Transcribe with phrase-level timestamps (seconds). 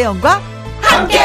[0.00, 0.40] 김혜영과
[0.80, 1.18] 함께.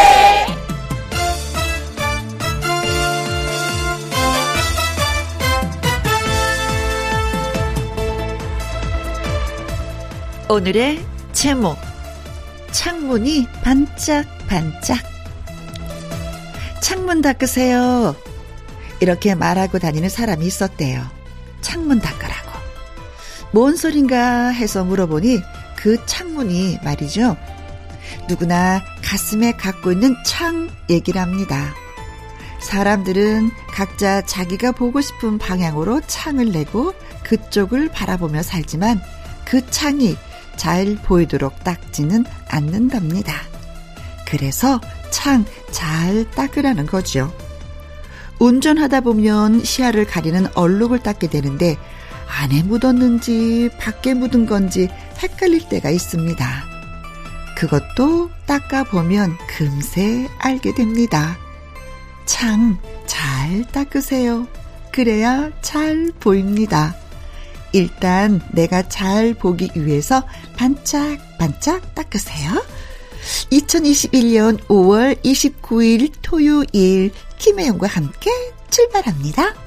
[10.49, 11.77] 오늘의 제목
[12.71, 14.99] 창문이 반짝반짝
[16.81, 18.13] 창문 닦으세요.
[18.99, 21.01] 이렇게 말하고 다니는 사람이 있었대요.
[21.61, 22.51] 창문 닦으라고.
[23.51, 25.41] 뭔 소린가 해서 물어보니
[25.77, 27.37] 그 창문이 말이죠.
[28.27, 31.73] 누구나 가슴에 갖고 있는 창 얘기를 합니다.
[32.59, 36.93] 사람들은 각자 자기가 보고 싶은 방향으로 창을 내고
[37.23, 39.01] 그쪽을 바라보며 살지만
[39.45, 40.17] 그 창이
[40.55, 43.33] 잘 보이도록 닦지는 않는답니다.
[44.25, 47.35] 그래서 창 잘 닦으라는 거죠.
[48.39, 51.77] 운전하다 보면 시야를 가리는 얼룩을 닦게 되는데
[52.27, 54.87] 안에 묻었는지 밖에 묻은 건지
[55.21, 56.74] 헷갈릴 때가 있습니다.
[57.55, 61.37] 그것도 닦아보면 금세 알게 됩니다.
[62.25, 64.47] 창 잘 닦으세요.
[64.91, 66.95] 그래야 잘 보입니다.
[67.73, 70.23] 일단 내가 잘 보기 위해서
[70.55, 72.65] 반짝반짝 닦으세요.
[73.51, 78.31] 2021년 5월 29일 토요일 김혜영과 함께
[78.69, 79.64] 출발합니다.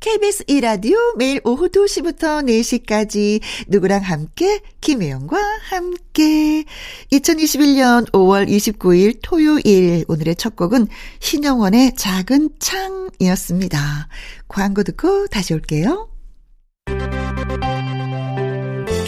[0.00, 5.36] KBS 이라디오 매일 오후 2시부터 4시까지 누구랑 함께 김혜영과
[5.70, 6.64] 함께
[7.10, 10.86] 2021년 5월 29일 토요일 오늘의 첫 곡은
[11.18, 14.08] 신영원의 작은 창이었습니다.
[14.46, 16.08] 광고 듣고 다시 올게요.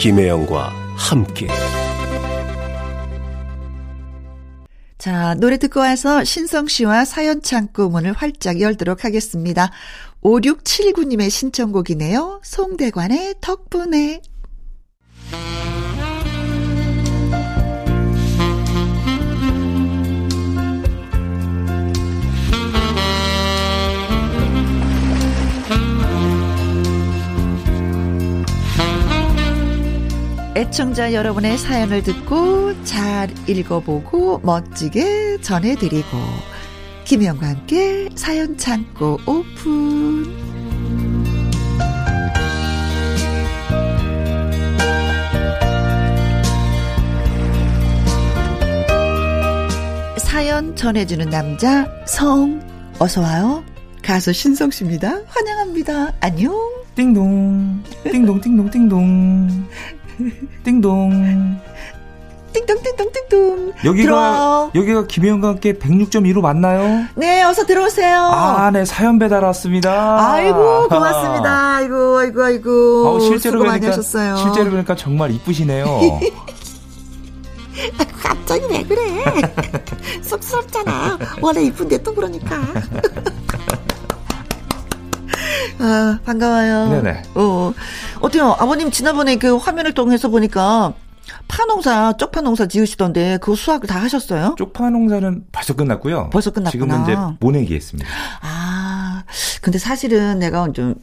[0.00, 1.47] 김혜영과 함께
[5.00, 9.70] 자, 노래 듣고 와서 신성 씨와 사연 창구 문을 활짝 열도록 하겠습니다.
[10.22, 12.41] 5679님의 신청곡이네요.
[12.44, 14.20] 송대관의 덕분에.
[30.56, 36.50] 애청자 여러분의 사연을 듣고 잘 읽어보고 멋지게 전해드리고
[37.10, 40.32] 김희영과 함께 사연 창고 오픈.
[50.19, 52.62] 사연 전해주는 남자 성.
[53.00, 53.65] 어서 와요.
[54.04, 55.22] 가수 신성 씨입니다.
[55.26, 56.12] 환영합니다.
[56.20, 56.54] 안녕.
[56.94, 57.82] 띵동.
[58.04, 59.69] 띵동 띵동 띵동.
[60.62, 61.60] 띵동
[62.53, 64.71] 띵동띵동띵동 여기가 들어와요.
[64.75, 67.06] 여기가 김혜영과 함께 106.1로 맞나요?
[67.15, 70.33] 네 어서 들어오세요 아, 네 사연 배달 왔습니다.
[70.33, 71.77] 아이고 고맙습니다.
[71.77, 74.37] 아이고 아이고 아이고 아우, 실제로 수고 많이 보니까 하셨어요.
[74.37, 75.87] 실제로 보니까 정말 이쁘시네요.
[78.22, 79.25] 갑자기 왜 그래?
[80.22, 81.19] 쑥스럽잖아.
[81.41, 82.59] 원래 이쁜데 또 그러니까.
[85.82, 86.88] 아 반가워요.
[86.91, 87.22] 네네.
[87.37, 87.72] 어
[88.21, 88.55] 어때요?
[88.59, 90.93] 아버님 지난번에 그 화면을 통해서 보니까
[91.50, 94.55] 파농사 쪽파 농사 지으시던데 그 수확을 다 하셨어요?
[94.56, 96.31] 쪽파 농사는 벌써 끝났고요.
[96.31, 96.71] 벌써 끝났구나.
[96.71, 98.09] 지금은 이제 모내기 했습니다.
[98.41, 99.25] 아,
[99.61, 100.94] 근데 사실은 내가 좀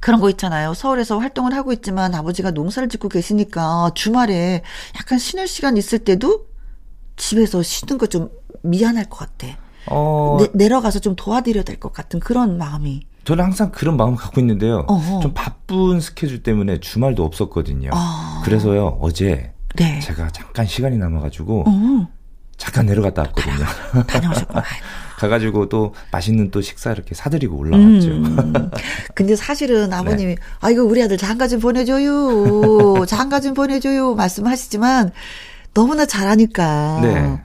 [0.00, 0.74] 그런 거 있잖아요.
[0.74, 4.62] 서울에서 활동을 하고 있지만 아버지가 농사를 짓고 계시니까 주말에
[4.98, 6.46] 약간 쉬는 시간 있을 때도
[7.16, 8.30] 집에서 쉬는 거 좀
[8.62, 9.46] 미안할 것 같아.
[9.86, 13.06] 어, 내, 내려가서 좀 도와드려야 될 것 같은 그런 마음이.
[13.24, 14.84] 저는 항상 그런 마음을 갖고 있는데요.
[14.88, 15.20] 어허.
[15.20, 17.90] 좀 바쁜 스케줄 때문에 주말도 없었거든요.
[17.92, 18.42] 아.
[18.44, 20.00] 그래서요 어제 네.
[20.00, 22.08] 제가 잠깐 시간이 남아가지고 어,
[22.56, 24.04] 잠깐 내려갔다 왔거든요.
[24.06, 24.62] 다녀오셨구나.
[25.18, 28.08] 가가지고 또 맛있는 또 식사 이렇게 사드리고 올라왔죠.
[28.08, 28.70] 음.
[29.14, 33.04] 근데 사실은 아버님이 아 이거 우리 아들 장가 좀 보내줘요.
[33.06, 34.14] 장가 좀 보내줘요.
[34.14, 35.12] 말씀하시지만
[35.74, 37.00] 너무나 잘하니까.
[37.02, 37.38] 네.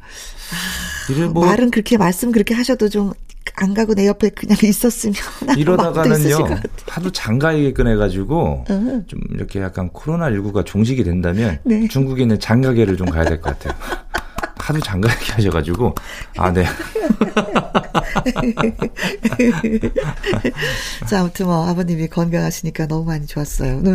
[1.10, 3.14] 이를 뭐 말은 그렇게 말씀 그렇게 하셔도 좀
[3.56, 5.16] 안 가고 내 옆에 그냥 있었으면
[5.58, 6.38] 이러다가는요.
[6.88, 9.04] 하도 장가에게 꺼내가지고 응.
[9.08, 11.88] 좀 이렇게 약간 코로나 19가 종식이 된다면 네.
[11.88, 13.78] 중국에 있는 장가계를 좀 가야 될 것 같아요.
[14.66, 15.94] 하도 장가 얘기 하셔가지고
[16.38, 16.66] 아 네.
[21.08, 23.82] 자, 아무튼 뭐 아버님이 건강하시니까 너무 많이 좋았어요.
[23.82, 23.92] 네.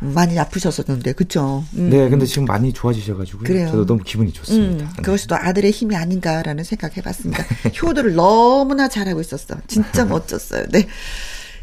[0.00, 1.64] 많이 아프셨었는데, 그쵸?
[1.74, 1.90] 음.
[1.90, 3.44] 네, 근데 지금 많이 좋아지셔가지고요.
[3.44, 3.66] 그래요.
[3.68, 4.84] 저도 너무 기분이 좋습니다.
[4.84, 5.02] 음, 네.
[5.02, 7.44] 그것이 또 아들의 힘이 아닌가라는 생각 해봤습니다.
[7.82, 9.56] 효도를 너무나 잘하고 있었어.
[9.66, 10.66] 진짜 멋졌어요.
[10.70, 10.86] 네.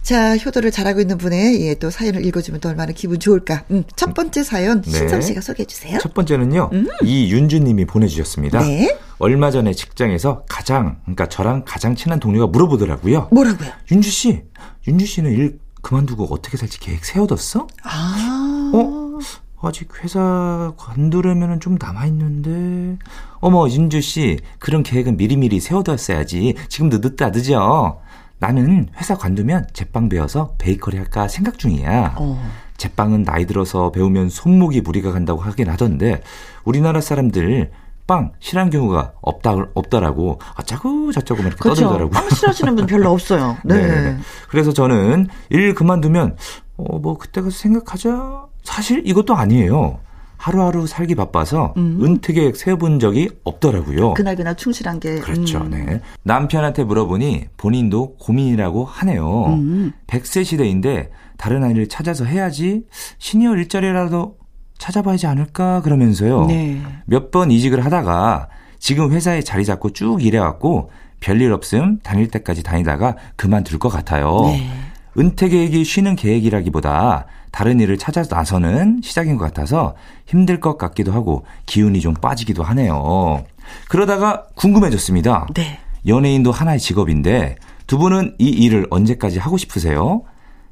[0.07, 3.65] 자, 효도를 잘하고 있는 분의 예, 또 사연을 읽어주면 또 얼마나 기분 좋을까.
[3.71, 4.89] 음, 첫 번째 사연 네.
[4.89, 5.99] 신성 씨가 소개해 주세요.
[6.01, 6.69] 첫 번째는요,
[7.03, 8.61] 이윤주 님이 보내주셨습니다.
[8.61, 8.67] 음.
[8.67, 8.97] 네.
[9.19, 13.27] 얼마 전에 직장에서 가장, 그러니까 저랑 가장 친한 동료가 물어보더라고요.
[13.33, 13.69] 뭐라고요?
[13.91, 14.43] 윤주 씨,
[14.87, 17.67] 윤주 씨는 일 그만두고 어떻게 살지 계획 세워뒀어?
[17.83, 18.71] 아.
[18.73, 19.19] 어?
[19.61, 22.97] 아직 회사 관두려면 좀 남아있는데.
[23.39, 26.53] 어머, 윤주 씨, 그런 계획은 미리미리 세워뒀어야지.
[26.69, 28.06] 지금도 늦다, 늦어.
[28.39, 32.15] 나는 회사 관두면 제빵 배워서 베이커리 할까 생각 중이야.
[32.17, 32.49] 어.
[32.77, 36.21] 제빵은 나이 들어서 배우면 손목이 무리가 간다고 하긴 하던데,
[36.63, 37.71] 우리나라 사람들
[38.05, 40.39] 빵 싫어하는 경우가 없다, 없더라고.
[40.59, 41.81] 어쩌고 저쩌고 막 이렇게 그렇죠.
[41.81, 42.11] 떠들더라고.
[42.11, 43.57] 빵 싫어하시는 분 별로 없어요.
[43.65, 43.75] 네.
[43.75, 44.17] 네네네.
[44.49, 46.37] 그래서 저는 일 그만두면
[46.77, 48.45] 어 뭐 그때 가서 생각하자.
[48.63, 49.99] 사실 이것도 아니에요.
[50.47, 51.99] 하루하루 살기 바빠서 음.
[52.01, 54.13] 은퇴 계획 세워본 적이 없더라고요.
[54.13, 55.15] 그날 그날 충실한 게.
[55.19, 55.57] 그렇죠.
[55.59, 55.69] 음.
[55.71, 56.01] 네.
[56.23, 59.47] 남편한테 물어보니 본인도 고민이라고 하네요.
[59.47, 59.91] 음.
[60.07, 62.83] 100세 시대인데 다른 아이를 찾아서 해야지
[63.17, 64.37] 시니어 일자리라도
[64.77, 66.45] 찾아봐야지 않을까 그러면서요.
[66.45, 66.81] 네.
[67.05, 68.47] 몇 번 이직을 하다가
[68.79, 74.43] 지금 회사에 자리 잡고 쭉 일해왔고 별일 없음 다닐 때까지 다니다가 그만둘 것 같아요.
[74.45, 74.69] 네.
[75.17, 81.45] 은퇴 계획이 쉬는 계획이라기보다 다른 일을 찾아 나서는 시작인 것 같아서 힘들 것 같기도 하고
[81.65, 83.43] 기운이 좀 빠지기도 하네요.
[83.89, 85.47] 그러다가 궁금해졌습니다.
[85.55, 85.79] 네.
[86.05, 87.55] 연예인도 하나의 직업인데
[87.87, 90.23] 두 분은 이 일을 언제까지 하고 싶으세요?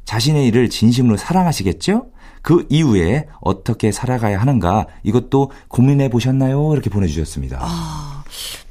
[0.06, 2.08] 자신의 일을 진심으로 사랑하시겠죠?
[2.42, 6.74] 그 이후에 어떻게 살아가야 하는가 이것도 고민해 보셨나요?
[6.74, 7.58] 이렇게 보내주셨습니다.
[7.60, 8.24] 아,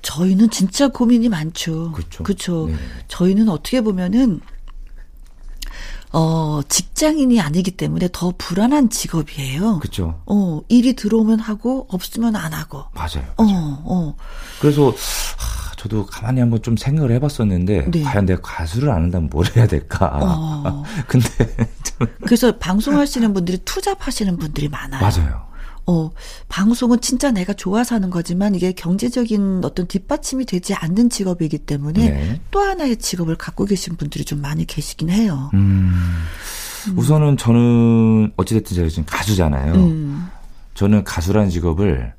[0.03, 1.91] 저희는 진짜 고민이 많죠.
[2.23, 2.67] 그쵸.
[2.67, 2.79] 네네.
[3.09, 4.41] 저희는 어떻게 보면은,
[6.17, 9.81] 어, 직장인이 아니기 때문에 더 불안한 직업이에요.
[9.81, 10.23] 그렇죠.
[10.27, 12.85] 어, 일이 들어오면 하고, 없으면 안 하고.
[12.95, 13.25] 맞아요.
[13.37, 13.45] 어,
[13.85, 14.17] 어.
[14.61, 18.03] 그래서 하, 저도 가만히 한번 좀 생각을 해봤었는데 네.
[18.03, 20.19] 과연 내가 가수를 안 한다면 뭘 해야 될까?
[20.23, 20.85] 어.
[21.09, 21.29] 근데
[21.83, 25.03] 좀 그래서 방송하시는 분들이 투잡하시는 분들이 많아요.
[25.03, 25.54] 맞아요.
[25.87, 26.11] 어,
[26.49, 32.41] 방송은 진짜 내가 좋아서 하는 거지만 이게 경제적인 어떤 뒷받침이 되지 않는 직업이기 때문에 네.
[32.51, 35.51] 또 하나의 직업을 갖고 계신 분들이 좀 많이 계시긴 해요.
[35.55, 35.93] 음,
[36.97, 39.75] 우선은 저는 어찌됐든 제가 지금 가수잖아요.
[39.75, 40.29] 음.
[40.75, 42.15] 저는 가수라는 직업을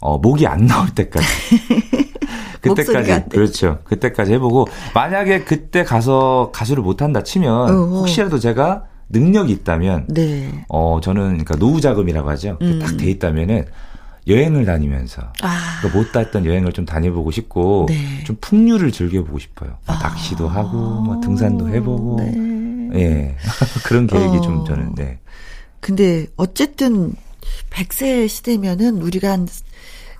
[0.00, 1.26] 어, 목이 안 나올 때까지.
[2.60, 3.24] 그때까지 돼.
[3.30, 3.80] 그렇죠.
[3.84, 7.98] 그때까지 해보고 만약에 그때 가서 가수를 못 한다 치면 어허.
[7.98, 10.64] 혹시라도 제가 능력이 있다면 네.
[10.68, 12.58] 어 저는 그러니까 노후 자금이라고 하죠.
[12.62, 12.78] 음.
[12.78, 13.66] 딱돼 있다면은
[14.26, 15.78] 여행을 다니면서 아.
[15.80, 18.24] 그러니까 못 갔던 여행을 좀 다녀보고 싶고 네.
[18.24, 19.76] 좀 풍류를 즐겨보고 싶어요.
[19.86, 23.00] 막 낚시도 하고 뭐 등산도 해보고 네.
[23.00, 23.36] 예
[23.84, 24.40] 그런 계획이 어.
[24.40, 25.18] 좀 저는 네
[25.80, 27.12] 근데 어쨌든
[27.70, 29.46] 100세 시대면은 우리가 한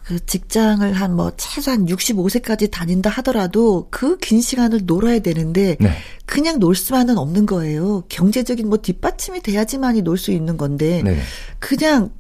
[0.04, 5.96] 그 직장을 한 뭐 최소한 65세까지 다닌다 하더라도 그 긴 시간을 놀아야 되는데 네.
[6.26, 8.02] 그냥 놀 수만은 없는 거예요.
[8.08, 11.20] 경제적인 뭐 뒷받침이 돼야지만이 놀 수 있는 건데 네.
[11.58, 12.10] 그냥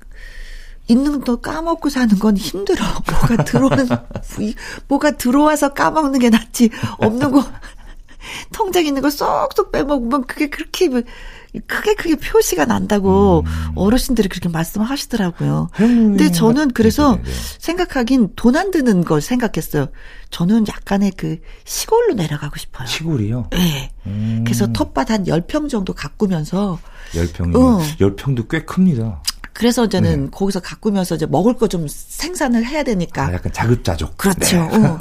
[0.86, 2.84] 있는 거 까먹고 사는 건 힘들어.
[3.10, 3.86] 뭐가 들어오는
[4.40, 4.54] 이-
[4.88, 6.70] 뭐가 들어와서 까먹는 게 낫지.
[6.98, 7.44] 없는 거
[8.52, 11.02] 통장 있는 거 쏙쏙 빼먹으면 그게 그렇게 뭐
[11.66, 13.44] 크게 크게 표시가 난다고
[13.76, 15.68] 어르신들이 그렇게 말씀하시더라고요.
[15.74, 17.16] 근데 저는 그래서 음.
[17.22, 17.34] 네네네.
[17.58, 19.86] 생각하긴 돈 안 드는 걸 생각했어요.
[20.30, 22.86] 저는 약간의 그 시골로 내려가고 싶어요.
[22.86, 23.48] 시골이요.
[23.50, 23.90] 네.
[24.06, 26.78] 음, 그래서 텃밭 한 10평 정도 가꾸면서
[27.16, 27.80] 열평이 어.
[28.00, 29.22] 열평도 꽤 큽니다.
[29.52, 30.30] 그래서 저는 네.
[30.32, 33.26] 거기서 가꾸면서 이제 먹을 거 좀 생산을 해야 되니까.
[33.26, 34.16] 아, 약간 자급자족.
[34.16, 34.56] 그렇죠.
[34.56, 34.86] 네.
[34.86, 34.98] 어.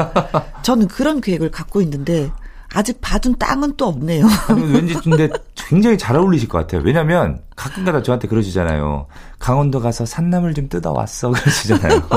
[0.63, 2.29] 저는 그런 계획을 갖고 있는데
[2.74, 4.25] 아직 받은 땅은 또 없네요.
[4.48, 6.82] 아니, 왠지 근데 굉장히 잘 어울리실 것 같아요.
[6.84, 9.06] 왜냐면 가끔가다 저한테 그러시잖아요.
[9.38, 12.01] 강원도 가서 산나물 좀 뜯어왔어 그러시잖아요.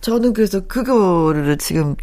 [0.00, 1.96] 저는 그래서 그거를 지금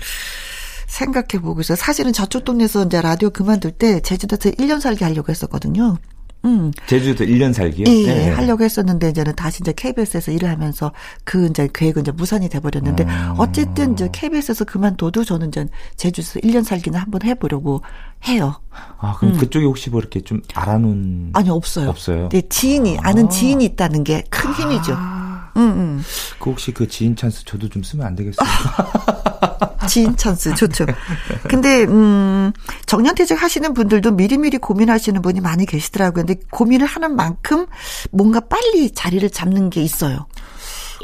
[0.88, 1.76] 생각해 보고 있어요.
[1.76, 5.98] 사실은 저쪽 동네에서 이제 라디오 그만둘 때 제주도에서 1년 살기 하려고 했었거든요.
[6.46, 6.72] 음.
[6.88, 7.86] 제주도 1년 살기요?
[7.88, 8.30] 예, 네.
[8.32, 10.92] 하려고 했었는데 이제는 다시 이제 KBS에서 일을 하면서
[11.24, 13.34] 그 이제 계획은 이제 무산이 돼 버렸는데 음.
[13.38, 17.82] 어쨌든 이제 KBS에서 그만둬도 저는 이제 제주에서 1년 살기는 한번 해 보려고
[18.28, 18.60] 해요.
[19.00, 20.94] 아, 그럼 그쪽에 혹시 뭐 이렇게 좀 알아놓은.
[20.94, 21.30] 음.
[21.34, 21.90] 아니 없어요.
[21.90, 22.30] 없어요?
[22.30, 24.94] 네, 지인이 아는 지인이 있다는 게 큰 힘이죠.
[25.56, 26.04] 음, 음.
[26.40, 28.46] 그 혹시 그 지인 찬스 저도 좀 쓰면 안 되겠어요?
[29.88, 30.86] 지인 찬스 좋죠.
[31.50, 32.52] 근데 음
[32.86, 36.26] 정년퇴직 하시는 분들도 미리미리 고민하시는 분이 많이 계시더라고요.
[36.26, 37.66] 근데 고민을 하는 만큼
[38.12, 40.26] 뭔가 빨리 자리를 잡는 게 있어요.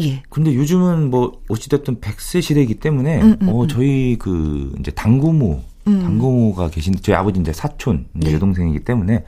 [0.02, 0.24] 예.
[0.30, 6.70] 근데 요즘은 뭐 어찌됐든 100세 시대이기 때문에 음, 음, 어 저희 그 이제 당고모 당고모가
[6.70, 8.36] 계신 저희 아버지 이제 사촌 이제 네.
[8.36, 9.24] 여동생이기 때문에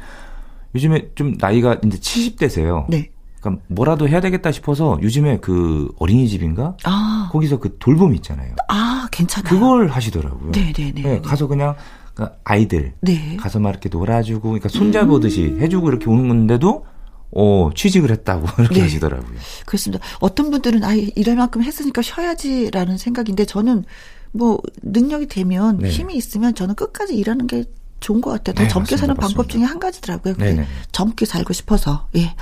[0.75, 2.85] 요즘에 좀 나이가 이제 70대세요.
[2.89, 3.09] 네.
[3.39, 8.53] 그러니까 뭐라도 해야 되겠다 싶어서 요즘에 그 어린이집인가 아, 거기서 그 돌봄 있잖아요.
[8.67, 9.49] 아, 괜찮아요.
[9.53, 10.51] 그걸 하시더라고요.
[10.51, 11.01] 네네네.
[11.01, 11.75] 네, 가서 그냥
[12.13, 13.37] 그 아이들 네.
[13.37, 16.85] 가서 막 이렇게 놀아주고 그러니까 손잡보듯이 해주고 이렇게 오는 건데도
[17.33, 18.81] 어 취직을 했다고 이렇게 네.
[18.81, 19.37] 하시더라고요.
[19.65, 20.03] 그렇습니다.
[20.19, 23.85] 어떤 분들은 아 이럴 만큼 했으니까 쉬어야지라는 생각인데 저는
[24.33, 25.89] 뭐 능력이 되면 네.
[25.89, 27.65] 힘이 있으면 저는 끝까지 일하는 게
[28.01, 28.55] 좋은 것 같아요.
[28.55, 29.27] 더 네, 젊게 사는 맞습니다.
[29.27, 30.33] 방법 중에 한 가지더라고요.
[30.33, 30.65] 그게.
[30.91, 32.07] 젊게 살고 싶어서.
[32.15, 32.33] 예.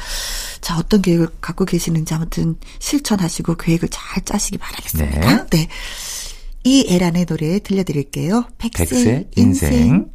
[0.62, 5.46] 자, 어떤 계획을 갖고 계시는지 아무튼 실천하시고 계획을 잘 짜시기 바라겠습니다.
[5.48, 5.68] 네.
[6.64, 8.46] 이 에란의 노래 들려드릴게요.
[8.58, 9.74] 백세, 백세 인생.
[9.74, 10.10] 인생.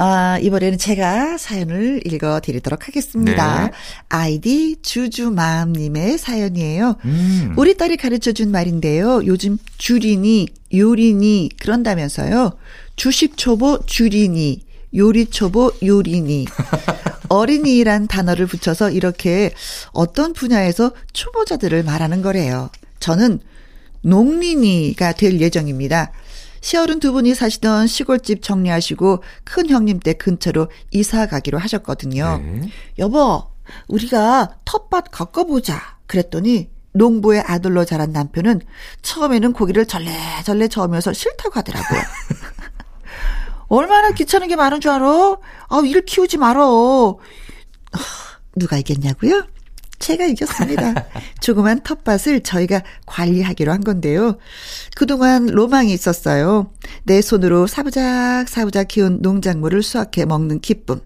[0.00, 3.66] 아, 이번에는 제가 사연을 읽어 드리도록 하겠습니다.
[3.66, 3.70] 네.
[4.08, 6.96] 아이디 주주맘님의 사연이에요.
[7.04, 7.54] 음.
[7.56, 9.22] 우리 딸이 가르쳐 준 말인데요.
[9.26, 12.52] 요즘 줄이니, 요리니, 그런다면서요.
[12.94, 14.62] 주식 초보 줄이니,
[14.94, 16.46] 요리 초보 요리니.
[17.28, 19.52] 어린이란 단어를 붙여서 이렇게
[19.92, 22.70] 어떤 분야에서 초보자들을 말하는 거래요.
[23.00, 23.40] 저는
[24.02, 26.12] 농린이가 될 예정입니다.
[26.60, 32.40] 시어른 두 분이 사시던 시골집 정리하시고 큰 형님 댁 근처로 이사 가기로 하셨거든요.
[32.42, 32.68] 네.
[32.98, 33.44] 여보,
[33.88, 35.98] 우리가 텃밭 걷어보자.
[36.06, 38.60] 그랬더니 농부의 아들로 자란 남편은
[39.02, 42.00] 처음에는 고기를 절레절레 저으면서 싫다고 하더라고요.
[43.68, 45.06] 얼마나 귀찮은 게 많은 줄 알아?
[45.68, 47.18] 아, 일 키우지 말어.
[47.92, 48.00] 하,
[48.56, 49.46] 누가 이겼냐고요?
[49.98, 51.06] 제가 이겼습니다.
[51.40, 54.38] 조그만 텃밭을 저희가 관리하기로 한 건데요.
[54.96, 56.70] 그동안 로망이 있었어요.
[57.04, 61.00] 내 손으로 사부작 사부작 키운 농작물을 수확해 먹는 기쁨.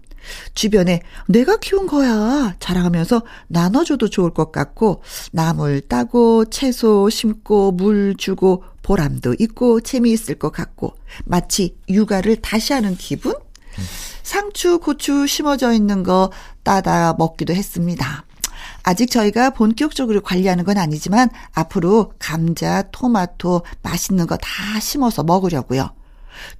[0.53, 5.01] 주변에 내가 키운 거야 자랑하면서 나눠줘도 좋을 것 같고
[5.33, 10.95] 나물 따고 채소 심고 물 주고 보람도 있고 재미있을 것 같고
[11.25, 13.33] 마치 육아를 다시 하는 기분?
[14.23, 16.31] 상추, 고추 심어져 있는 거
[16.63, 18.25] 따다 먹기도 했습니다.
[18.83, 25.89] 아직 저희가 본격적으로 관리하는 건 아니지만 앞으로 감자, 토마토 맛있는 거 다 심어서 먹으려고요.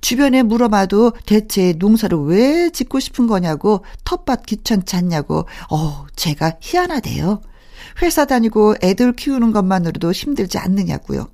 [0.02, 7.42] 주변에 물어봐도 대체 농사를 왜 짓고 싶은 거냐고 텃밭 귀찮지 않냐고 어 제가 희한하대요.
[8.02, 11.28] 회사 다니고 애들 키우는 것만으로도 힘들지 않느냐고요.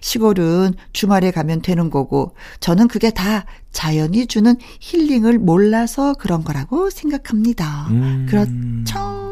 [0.00, 7.88] 시골은 주말에 가면 되는 거고 저는 그게 다 자연이 주는 힐링을 몰라서 그런 거라고 생각합니다.
[7.90, 8.26] 음.
[8.28, 9.22] 그렇죠.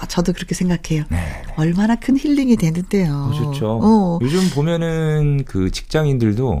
[0.00, 1.04] 아, 저도 그렇게 생각해요.
[1.10, 1.42] 네.
[1.56, 3.32] 얼마나 큰 힐링이 되는데요.
[3.36, 3.80] 좋죠.
[3.82, 4.18] 어.
[4.22, 6.60] 요즘 보면은 그 직장인들도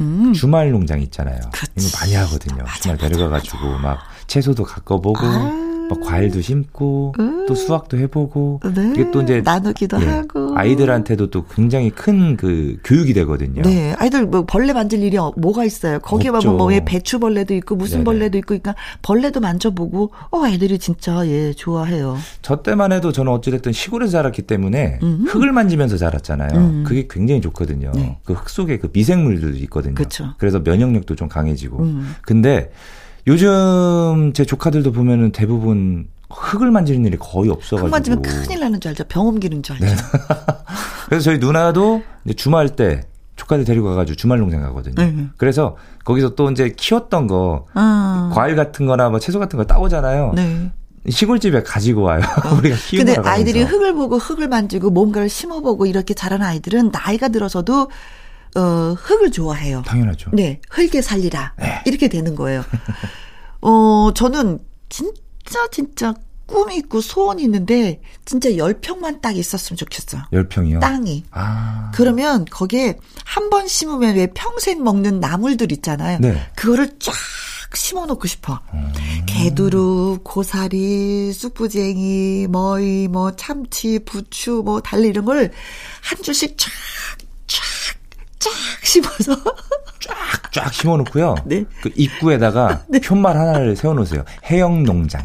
[0.00, 0.32] 음.
[0.32, 1.38] 주말 농장 있잖아요.
[1.52, 1.94] 그치.
[1.96, 2.62] 많이 하거든요.
[2.64, 5.71] 맞아, 주말 맞아, 데려가가지고 막 채소도 가꿔보고 아.
[5.92, 7.46] 막 과일도 심고 음.
[7.46, 8.90] 또 수확도 해보고 네.
[8.94, 13.62] 이게 또 이제 나누기도 예, 하고 아이들한테도 또 굉장히 큰 그 교육이 되거든요.
[13.62, 15.98] 네, 아이들 뭐 벌레 만질 일이 어- 뭐가 있어요?
[16.00, 16.30] 거기에.
[16.30, 18.04] 보면 뭐에 배추 벌레도 있고 무슨 네네.
[18.04, 22.16] 벌레도 있고 그러니까 벌레도 만져보고 어 애들이 진짜 예 좋아해요.
[22.40, 25.28] 저 때만 해도 저는 어찌됐든 시골에서 자랐기 때문에 음흠.
[25.28, 26.50] 흙을 만지면서 자랐잖아요.
[26.58, 26.84] 음.
[26.86, 27.92] 그게 굉장히 좋거든요.
[27.94, 28.18] 네.
[28.24, 29.94] 그흙 속에 그 미생물들도 있거든요.
[29.94, 30.30] 그쵸.
[30.40, 31.78] 래서 면역력도 좀 강해지고.
[31.82, 32.14] 음.
[32.22, 32.70] 근데
[33.26, 37.86] 요즘 제 조카들도 보면은 대부분 흙을 만지는 일이 거의 없어가지고.
[37.86, 39.04] 흙 만지면 큰일 나는 줄 알죠.
[39.08, 39.86] 병 옮기는 줄 알죠.
[39.86, 39.94] 네.
[41.08, 43.02] 그래서 저희 누나도 이제 주말 때
[43.36, 44.94] 조카들 데리고 가가지고 주말 농장 가거든요.
[44.96, 45.26] 네.
[45.36, 50.32] 그래서 거기서 또 이제 키웠던 거 아, 과일 같은 거나 뭐 채소 같은 거 따오잖아요.
[50.34, 50.70] 네.
[51.08, 52.22] 시골집에 가지고 와요.
[52.58, 53.62] 우리가 키우는 근데 아이들이.
[53.62, 57.90] 흙을 보고 흙을 만지고 뭔가를 심어보고 이렇게 자란 아이들은 나이가 들어서도
[58.54, 59.82] 어 흙을 좋아해요.
[59.86, 60.30] 당연하죠.
[60.32, 61.54] 네, 흙에 살리라.
[61.58, 61.82] 네.
[61.86, 62.64] 이렇게 되는 거예요.
[63.62, 66.14] 어, 저는 진짜, 진짜
[66.46, 70.22] 꿈이 있고 소원이 있는데, 진짜 열평만 딱 있었으면 좋겠어요.
[70.32, 70.80] 열 평이요.
[70.80, 71.24] 땅이.
[71.30, 71.90] 아.
[71.94, 76.18] 그러면 거기에 한 번 심으면 왜 평생 먹는 나물들 있잖아요.
[76.20, 76.36] 네.
[76.56, 77.14] 그거를 쫙
[77.74, 78.60] 심어 놓고 싶어.
[78.74, 78.92] 음.
[79.24, 85.50] 개두루, 고사리, 쑥부쟁이, 머위, 뭐 참치, 부추, 뭐 달래 이런 걸
[86.02, 86.68] 한 줄씩 쫙,
[88.42, 89.36] 쫙, 쫙 심어서
[90.52, 91.36] 쫙 심어놓고요.
[91.44, 91.64] 네.
[91.82, 94.24] 그 입구에다가 편말 하나를 세워놓으세요.
[94.50, 95.22] 해영 농장.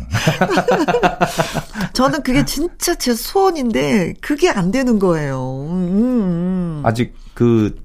[1.93, 5.67] 저는 그게 진짜 제 소원인데 그게 안 되는 거예요.
[5.69, 6.81] 음, 음.
[6.85, 7.81] 아직 그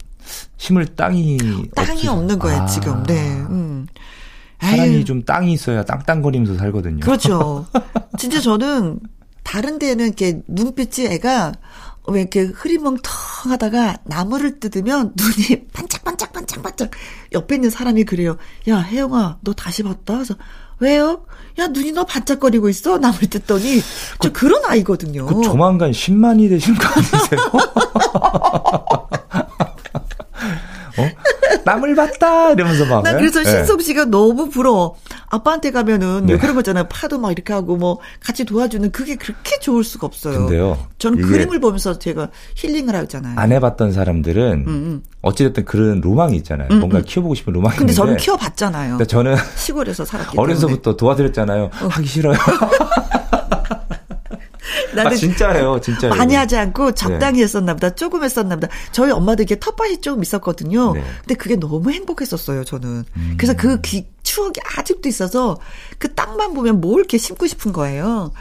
[0.56, 1.38] 심을 땅이
[1.74, 2.66] 땅이 없으셔- 없는 거예요 아.
[2.66, 3.02] 지금.
[3.04, 3.20] 네.
[3.48, 3.86] 음.
[4.60, 7.00] 사람이 좀 땅이 있어야 땅땅거리면서 살거든요.
[7.00, 7.66] 그렇죠.
[8.18, 9.00] 진짜 저는
[9.42, 11.52] 다른 데는 이렇게 눈빛이 애가
[12.08, 13.12] 왜 이렇게 흐리멍텅
[13.50, 16.90] 하다가 나무를 뜯으면 눈이 반짝반짝 반짝반짝
[17.32, 18.36] 옆에 있는 사람이 그래요.
[18.68, 20.14] 야 혜영아 너 다시 봤다.
[20.14, 20.34] 그래서
[20.80, 21.24] 왜요?
[21.58, 22.98] 야 눈이 너 반짝거리고 있어.
[22.98, 23.80] 나무를 뜯더니
[24.20, 25.26] 저 그, 런 아이거든요.
[25.26, 27.40] 그 조만간 10만이 되시는 거 아니세요?
[30.98, 31.08] 어?
[31.64, 33.02] 땀을 봤다 이러면서 막.
[33.02, 33.18] 난 예?
[33.18, 33.44] 그래서 예.
[33.44, 34.96] 신섭 씨가 너무 부러워.
[35.28, 36.34] 아빠한테 가면은 네.
[36.34, 36.84] 왜 그런 거잖아요.
[36.88, 40.40] 파도 막 이렇게 하고 뭐 같이 도와주는 그게 그렇게 좋을 수가 없어요.
[40.46, 43.38] 근데요, 저는 그림을 보면서 제가 힐링을 하잖아요.
[43.38, 45.02] 안 해봤던 사람들은 음, 음.
[45.22, 46.68] 어찌됐든 그런 로망이 있잖아요.
[46.78, 47.96] 뭔가 키워보고 싶은 로망이 근데 있는데.
[47.96, 48.90] 저는 키워봤잖아요.
[48.92, 50.42] 근데 저는 시골에서 살았기 때문에.
[50.52, 51.70] 어려서부터 도와드렸잖아요.
[51.72, 52.36] 하기 싫어요.
[54.94, 56.08] 나는 아, 진짜예요, 진짜.
[56.08, 57.44] 많이 하지 않고 적당히 네.
[57.44, 57.90] 했었나 보다.
[57.94, 58.68] 조금 했었나 보다.
[58.92, 60.92] 저희 엄마도 이게 텃밭이 조금 있었거든요.
[60.92, 61.04] 네.
[61.20, 63.04] 근데 그게 너무 행복했었어요, 저는.
[63.16, 63.34] 음.
[63.36, 65.58] 그래서 그 기, 추억이 아직도 있어서
[65.98, 68.32] 그 땅만 보면 뭘 이렇게 심고 싶은 거예요.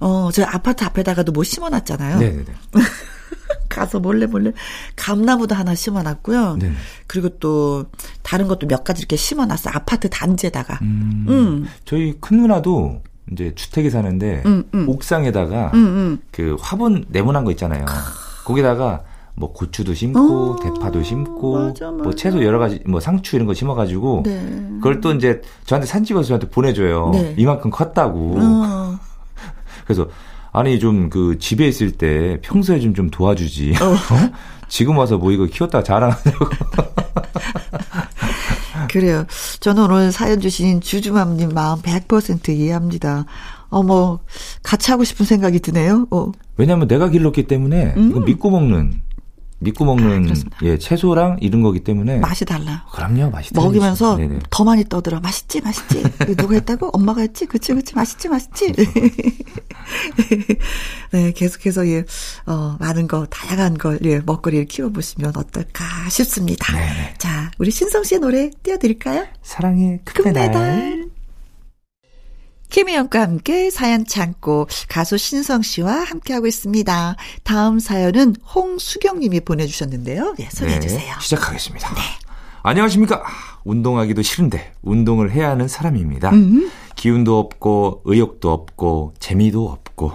[0.00, 2.18] 어, 저 아파트 앞에다가도 뭐 심어놨잖아요.
[2.18, 2.44] 네네네.
[3.68, 4.52] 가서 몰래 몰래
[4.96, 6.56] 감나무도 하나 심어놨고요.
[6.56, 6.72] 네.
[7.06, 7.86] 그리고 또
[8.22, 9.70] 다른 것도 몇 가지 이렇게 심어놨어.
[9.72, 10.78] 아파트 단지에다가.
[10.82, 11.68] 음, 음.
[11.84, 13.02] 저희 큰 누나도
[13.32, 14.88] 이제 주택에 사는데 음, 음.
[14.88, 16.18] 옥상에다가 음, 음.
[16.30, 17.84] 그 화분 네모난 거 있잖아요.
[18.44, 19.02] 거기다가
[19.34, 22.02] 뭐 고추도 심고 어, 대파도 심고 맞아, 맞아.
[22.04, 24.40] 뭐 채소 여러 가지 뭐 상추 이런 거 심어 가지고 네.
[24.76, 27.10] 그걸 또 이제 저한테 산 찍어서 저한테 보내 줘요.
[27.12, 27.34] 네.
[27.36, 28.36] 이만큼 컸다고.
[28.38, 28.98] 어.
[29.84, 30.08] 그래서
[30.52, 33.74] 아니 좀 그 집에 있을 때 평소에 좀 좀 도와주지.
[33.82, 33.84] 어.
[33.86, 34.30] 어?
[34.68, 36.46] 지금 와서 뭐 이거 키웠다 자랑하냐고.
[38.96, 39.26] 그래요.
[39.60, 43.26] 저는 오늘 사연 주신 주주맘님 마음 100% 이해합니다.
[43.68, 44.20] 어머,
[44.62, 46.06] 같이 하고 싶은 생각이 드네요.
[46.10, 46.32] 어.
[46.56, 48.10] 왜냐하면 내가 길렀기 때문에 음.
[48.10, 49.02] 이거 믿고 먹는
[49.58, 52.84] 믿고 먹는 아, 예 채소랑 이런 거기 때문에 맛이 달라.
[52.92, 54.40] 그럼요, 맛이 먹으면서 네네.
[54.50, 55.20] 더 많이 떠들어.
[55.20, 56.02] 맛있지, 맛있지.
[56.36, 56.90] 누가 했다고?
[56.92, 57.46] 엄마가 했지.
[57.46, 58.74] 그치, 그치, 맛있지, 맛있지.
[61.12, 62.04] 네, 계속해서 예,
[62.46, 66.76] 어 많은 거 다양한 걸 예, 먹거리를 키워보시면 어떨까 싶습니다.
[66.76, 67.14] 네.
[67.18, 69.26] 자, 우리 신성 씨의 노래 띄워드릴까요?
[69.42, 70.52] 사랑의 금메달.
[70.52, 71.15] 금메달.
[72.70, 77.16] 김혜영과 함께 사연 창고 가수 신성 씨와 함께하고 있습니다.
[77.42, 80.34] 다음 사연은 홍수경 님이 보내주셨는데요.
[80.40, 81.14] 예, 소개해 네, 주세요.
[81.20, 81.94] 시작하겠습니다.
[81.94, 82.00] 네.
[82.62, 83.22] 안녕하십니까.
[83.64, 86.30] 운동하기도 싫은데 운동을 해야 하는 사람입니다.
[86.30, 86.70] 음.
[86.96, 90.12] 기운도 없고 의욕도 없고 재미도 없고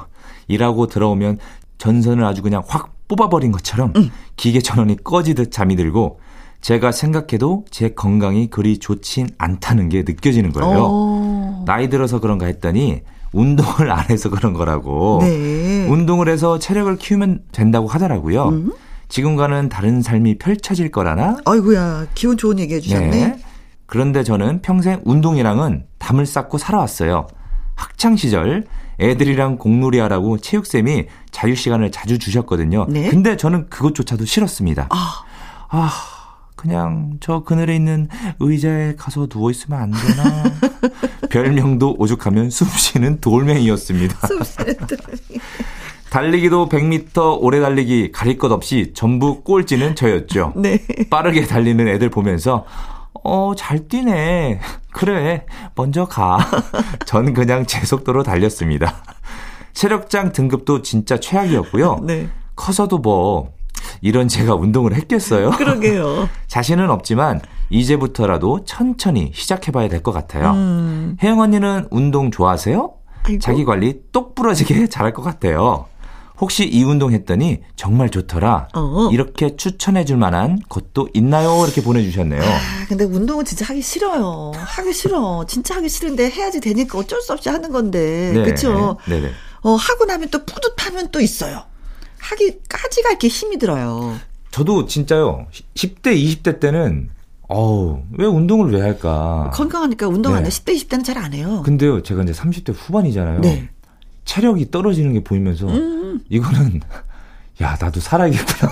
[0.48, 1.40] 일하고 들어오면
[1.78, 4.12] 전선을 아주 그냥 확 뽑아버린 것처럼 음.
[4.36, 6.20] 기계 전원이 꺼지듯 잠이 들고
[6.62, 10.80] 제가 생각해도 제 건강이 그리 좋진 않다는 게 느껴지는 거예요.
[10.80, 11.64] 오.
[11.66, 13.02] 나이 들어서 그런가 했더니
[13.34, 15.20] 운동을 안 해서 그런 거라고.
[15.22, 15.88] 네.
[15.88, 18.50] 운동을 해서 체력을 키우면 된다고 하더라고요.
[18.50, 18.72] 음?
[19.10, 21.38] 지금과는 다른 삶이 펼쳐질 거라나?
[21.46, 23.10] 아이고야, 기분 좋은 얘기 해주셨네.
[23.10, 23.40] 네.
[23.86, 27.28] 그런데 저는 평생 운동이랑은 담을 쌓고 살아왔어요.
[27.76, 28.66] 학창 시절
[29.00, 32.86] 애들이랑 공놀이 하라고 체육쌤이 자유 시간을 자주 주셨거든요.
[32.88, 33.10] 네?
[33.10, 34.88] 근데 저는 그것조차도 싫었습니다.
[34.92, 35.24] 아.
[35.74, 35.90] 아,
[36.62, 38.08] 그냥 저 그늘에 있는
[38.40, 40.44] 의자에 가서 누워 있으면 안 되나?
[41.32, 44.28] 별명도 오죽하면 숨쉬는 돌멩이였습니다.
[44.28, 45.42] 숨쉬는 돌멩이.
[46.12, 50.54] 달리기도 100m 오래 달리기 가릴 것 없이 전부 꼴찌는 저였죠.
[50.56, 50.78] 네.
[51.10, 52.68] 빠르게 달리는 애들 보면서
[53.24, 54.60] 어, 잘 뛰네.
[54.92, 56.38] 그래, 먼저 가.
[57.08, 59.04] 전 그냥 제 속도로 달렸습니다.
[59.74, 62.02] 체력장 등급도 진짜 최악이었고요.
[62.04, 62.30] 네.
[62.56, 63.52] 커서도 뭐
[64.02, 65.52] 이런 제가 운동을 했겠어요?
[65.58, 66.28] 그러게요.
[66.48, 70.52] 자신은 없지만 이제부터라도 천천히 시작해봐야 될 것 같아요.
[70.52, 71.18] 음.
[71.22, 72.94] 혜영 언니는 운동 좋아하세요?
[73.24, 73.40] 아이고.
[73.40, 75.86] 자기 관리 똑 부러지게 잘할 것 같아요.
[76.40, 78.70] 혹시 이 운동 했더니 정말 좋더라.
[78.74, 79.10] 어.
[79.12, 81.64] 이렇게 추천해 줄 만한 것도 있나요?
[81.64, 82.42] 이렇게 보내주셨네요.
[82.42, 82.58] 아,
[82.90, 84.52] 근데 운동은 진짜 하기 싫어요.
[84.56, 85.46] 하기 싫어.
[85.48, 88.32] 진짜 하기 싫은데 해야지 되니까 어쩔 수 없이 하는 건데.
[88.34, 88.42] 네.
[88.42, 88.98] 그쵸?
[89.08, 89.30] 네네.
[89.62, 91.62] 어, 하고 나면 또 뿌듯하면 또 있어요.
[92.22, 94.18] 하기까지가 이렇게 힘이 들어요.
[94.52, 95.48] 저도 진짜요.
[95.76, 97.10] 10대, 20대 때는
[97.48, 99.50] 어우, 왜 운동을 왜 할까?
[99.54, 100.40] 건강하니까 운동 네.
[100.40, 100.50] 안 해.
[100.50, 101.62] 10대, 20대는 잘 안 해요.
[101.66, 103.42] 근데요, 제가 이제 30대 후반이잖아요.
[103.42, 103.70] 네.
[104.26, 106.22] 체력이 떨어지는 게 보이면서, 음.
[106.30, 106.80] 이거는,
[107.62, 108.72] 야, 나도 살아야겠구나.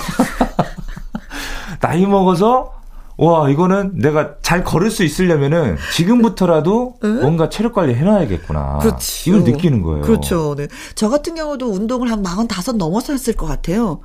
[1.82, 2.79] 나이 먹어서
[3.22, 7.22] 와, 이거는 내가 잘 걸을 수 있으려면은 지금부터라도 응?
[7.22, 8.78] 뭔가 체력 관리 해놔야겠구나.
[8.80, 9.30] 그렇죠.
[9.30, 10.02] 이걸 느끼는 거예요.
[10.04, 10.56] 그렇죠.
[10.56, 10.68] 네.
[10.96, 14.00] 저 같은 경우도 운동을 한45 넘어서 했을 것 같아요.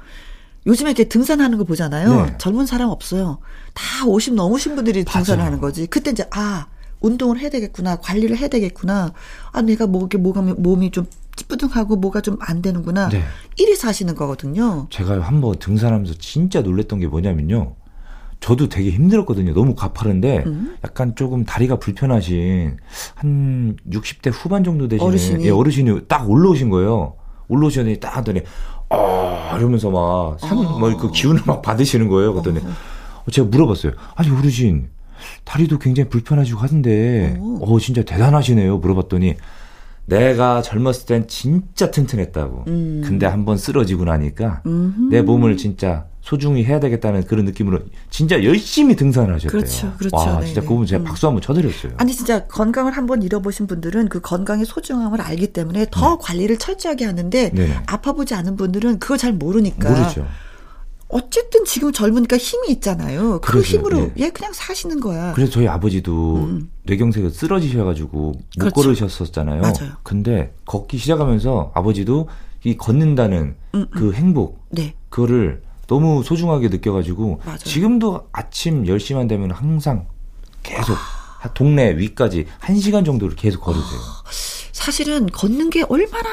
[0.67, 2.27] 요즘에 이렇게 등산하는 거 보잖아요.
[2.27, 2.35] 네.
[2.39, 3.39] 젊은 사람 없어요.
[3.73, 5.87] 다 50 넘으신 분들이 등산을 하는 거지.
[5.87, 6.67] 그때 이제, 아,
[7.01, 7.97] 운동을 해야 되겠구나.
[7.97, 9.13] 관리를 해야 되겠구나.
[9.53, 13.11] 아, 내가 뭐, 이렇게 뭐가, 몸이 좀 찌뿌둥하고 뭐가 좀 안 되는구나.
[13.11, 13.23] 네.
[13.59, 14.87] 이리 사시는 거거든요.
[14.91, 17.75] 제가 한번 등산하면서 진짜 놀랬던 게 뭐냐면요.
[18.45, 19.55] 저도 되게 힘들었거든요.
[19.55, 20.77] 너무 가파른데 음.
[20.85, 22.77] 약간 조금 다리가 불편하신
[23.15, 27.15] 한 60대 후반 정도 되시는 어르신이, 예, 어르신이 딱 올라오신 거예요.
[27.49, 28.43] 올라오시더니 딱 하더니
[28.91, 30.79] 어 이러면서 막 산, 어.
[30.79, 32.35] 뭐그 기운을 막 받으시는 거예요.
[32.35, 33.31] 그랬더니 어.
[33.31, 33.93] 제가 물어봤어요.
[34.15, 34.91] 아니 어르신
[35.45, 38.77] 다리도 굉장히 불편하시고 하던데 어, 어 진짜 대단하시네요.
[38.77, 39.37] 물어봤더니
[40.05, 42.65] 내가 젊었을 땐 진짜 튼튼했다고.
[42.67, 43.03] 음.
[43.07, 45.09] 근데 한번 쓰러지고 나니까 음흠.
[45.09, 49.51] 내 몸을 진짜 소중히 해야 되겠다는 그런 느낌으로 진짜 열심히 등산을 하셨대요.
[49.51, 50.17] 그렇죠, 그렇죠.
[50.17, 50.67] 와, 진짜 네.
[50.67, 51.05] 그분 제가 음.
[51.05, 51.93] 박수 한번 쳐드렸어요.
[51.99, 56.17] 아니 진짜 건강을 한번 잃어보신 분들은 그 건강의 소중함을 알기 때문에 더 네.
[56.23, 57.83] 관리를 철저하게 하는데 네.
[57.87, 59.91] 아파보지 않은 분들은 그걸 잘 모르니까.
[59.91, 60.27] 모르죠.
[61.09, 63.41] 어쨌든 지금 젊으니까 힘이 있잖아요.
[63.43, 63.77] 그 그러죠.
[63.77, 64.13] 힘으로 예.
[64.17, 64.31] 예.
[64.31, 65.35] 그냥 사시는 거야.
[65.35, 66.71] 그래서 저희 아버지도 음.
[66.85, 68.75] 뇌경색을 쓰러지셔가지고 못 그렇죠.
[68.75, 69.61] 걸으셨었잖아요.
[69.61, 69.93] 맞아요.
[70.03, 72.29] 근데 걷기 시작하면서 아버지도
[72.65, 74.95] 이 걷는다는 음, 그 행복 네.
[75.11, 77.59] 그거를 너무 소중하게 느껴가지고 맞아요.
[77.59, 80.07] 지금도 아침 10시만 되면 항상
[80.63, 80.97] 계속
[81.55, 84.01] 동네 위까지 1시간 정도를 계속 걸으세요.
[84.73, 86.29] 사실은 걷는 게 얼마나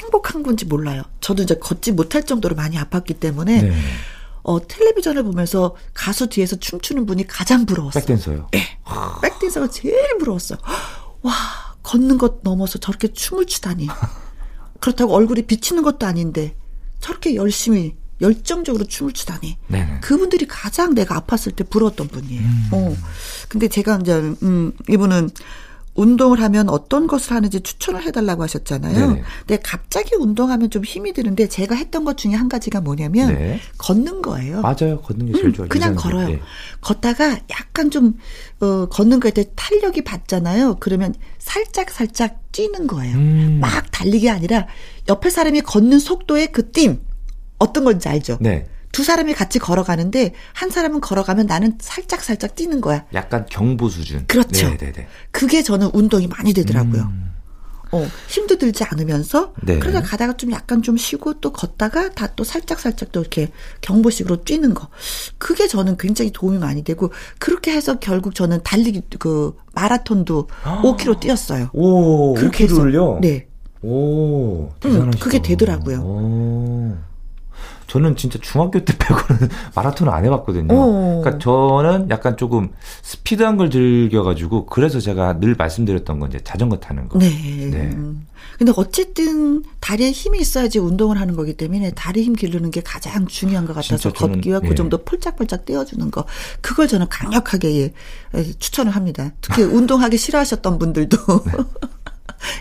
[0.00, 1.02] 행복한 건지 몰라요.
[1.20, 3.76] 저도 이제 걷지 못할 정도로 많이 아팠기 때문에 네.
[4.42, 8.00] 어, 텔레비전을 보면서 가수 뒤에서 춤추는 분이 가장 부러웠어요.
[8.00, 8.48] 백댄서요.
[9.22, 10.56] 백댄서가 제일 부러웠어.
[11.22, 11.32] 와,
[11.82, 13.88] 걷는 것 넘어서 저렇게 춤을 추다니.
[14.80, 16.56] 그렇다고 얼굴이 비치는 것도 아닌데
[17.00, 19.58] 저렇게 열심히 열정적으로 춤을 추다니.
[19.68, 20.00] 네네.
[20.00, 22.42] 그분들이 가장 내가 아팠을 때 부러웠던 분이에요.
[22.72, 22.96] 어.
[23.48, 25.30] 근데 제가 이제 음 이분은
[25.94, 28.94] 운동을 하면 어떤 것을 하는지 추천을 해달라고 하셨잖아요.
[28.94, 29.22] 네네.
[29.40, 33.60] 근데 갑자기 운동하면 좀 힘이 드는데 제가 했던 것 중에 한 가지가 뭐냐면 네.
[33.76, 34.62] 걷는 거예요.
[34.62, 35.00] 맞아요.
[35.02, 35.68] 걷는 게 제일 좋아요.
[35.68, 35.94] 그냥.
[35.94, 36.28] 걸어요.
[36.28, 36.40] 네.
[36.80, 38.14] 걷다가 약간 좀,
[38.60, 40.78] 어, 걷는 거에 대해 탄력이 받잖아요.
[40.80, 43.14] 그러면 살짝 살짝 뛰는 거예요.
[43.14, 43.58] 음.
[43.60, 44.66] 막 달리기 아니라
[45.10, 47.00] 옆에 사람이 걷는 속도의 그 띵.
[47.62, 48.38] 어떤 건지 알죠?
[48.40, 48.66] 네.
[48.92, 53.06] 두 사람이 같이 걸어가는데 한 사람은 걸어가면 나는 살짝 살짝 뛰는 거야.
[53.14, 54.26] 약간 경보 수준.
[54.26, 54.68] 그렇죠.
[54.68, 55.06] 네네네.
[55.30, 57.10] 그게 저는 운동이 많이 되더라고요.
[57.94, 59.78] 어, 힘도 들지 않으면서 네.
[59.78, 63.48] 그러다 가다가 좀 약간 좀 쉬고 또 걷다가 다 또 살짝 살짝 또 이렇게
[63.82, 64.88] 경보식으로 뛰는 거.
[65.38, 71.68] 그게 저는 굉장히 도움이 많이 되고 그렇게 해서 결국 저는 달리기 그 마라톤도 5km 뛰었어요.
[71.74, 72.74] 오, 그렇게 해서.
[72.76, 73.20] 5km를요?
[73.20, 73.46] 네.
[73.82, 75.22] 오, 대단하시다.
[75.24, 75.98] 그게 되더라고요.
[76.00, 76.96] 오.
[77.92, 80.74] 저는 진짜 중학교 때 빼고는 마라톤을 안 해봤거든요.
[80.74, 81.20] 오.
[81.20, 82.70] 그러니까 저는 약간 조금
[83.02, 87.18] 스피드한 걸 즐겨가지고 그래서 제가 늘 말씀드렸던 건 이제 자전거 타는 거.
[87.18, 87.28] 네.
[87.28, 87.90] 네.
[87.92, 88.26] 음.
[88.56, 93.66] 근데 어쨌든 다리에 힘이 있어야지 운동을 하는 거기 때문에 다리 힘 기르는 게 가장 중요한
[93.66, 94.68] 것 같아서 저는, 걷기와 예.
[94.68, 96.24] 그 정도 폴짝폴짝 떼어주는 거
[96.62, 97.92] 그걸 저는 강력하게 예,
[98.34, 99.32] 예, 추천을 합니다.
[99.42, 101.52] 특히 운동하기 싫어하셨던 분들도 네.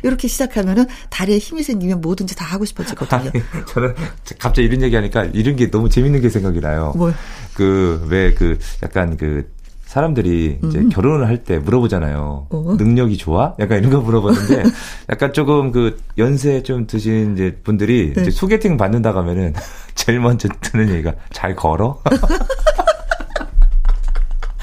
[0.03, 3.31] 이렇게 시작하면은 다리에 힘이 생기면 뭐든지 다 하고 싶어지거든요.
[3.67, 3.93] 저는
[4.39, 6.93] 갑자기 이런 얘기 하니까 이런 게 너무 재밌는 게 생각이 나요.
[6.95, 7.13] 뭘?
[7.53, 9.49] 그, 왜 그, 약간 그,
[9.85, 12.47] 사람들이 이제 결혼을 할 때 물어보잖아요.
[12.53, 12.55] 음.
[12.55, 12.75] 어.
[12.77, 13.55] 능력이 좋아?
[13.59, 14.63] 약간 이런 거 물어보는데,
[15.11, 18.21] 약간 조금 그 연세 좀 드신 이제 분들이 네.
[18.21, 19.53] 이제 소개팅 받는다고 하면은,
[19.95, 22.01] 제일 먼저 듣는 얘기가, 잘 걸어?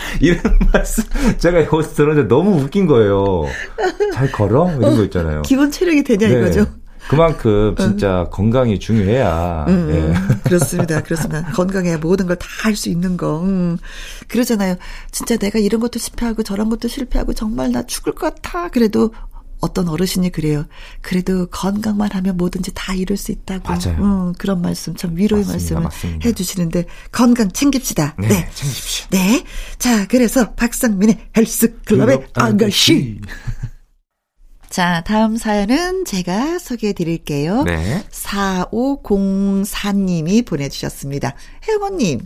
[0.21, 0.41] 이런
[0.73, 1.05] 말씀,
[1.39, 3.45] 제가 여기서 들었는데 너무 웃긴 거예요.
[4.15, 4.71] 잘 걸어?
[4.79, 5.43] 이런 거 있잖아요.
[5.43, 6.35] 기본 체력이 되냐 네.
[6.41, 6.67] 이거죠.
[7.09, 9.65] 그만큼 진짜 건강이 중요해야.
[9.69, 10.39] 음, 예.
[10.43, 11.03] 그렇습니다.
[11.03, 11.43] 그렇습니다.
[11.53, 13.41] 건강해야 모든 걸 다 할 수 있는 거.
[13.41, 13.79] 음.
[14.29, 14.77] 그러잖아요.
[15.11, 18.69] 진짜 내가 이런 것도 실패하고 저런 것도 실패하고 정말 나 죽을 것 같아.
[18.69, 19.13] 그래도
[19.61, 20.67] 어떤 어르신이 그래요.
[21.01, 23.69] 그래도 건강만 하면 뭐든지 다 이룰 수 있다고.
[23.69, 23.99] 맞아요.
[24.03, 25.53] 음, 그런 말씀, 참 위로의 맞습니다.
[25.53, 26.29] 말씀을 맞습니다.
[26.29, 28.15] 해주시는데 건강 챙깁시다.
[28.19, 28.49] 네, 네.
[28.55, 29.07] 챙기십시오.
[29.11, 29.45] 네.
[29.79, 33.21] 자, 그래서 박상민의 헬스 클럽의 아가씨.
[34.71, 37.63] 자, 다음 사연은 제가 소개해 드릴게요.
[37.65, 38.05] 네.
[38.11, 41.35] 4504님이 보내주셨습니다.
[41.67, 42.21] 혜원님,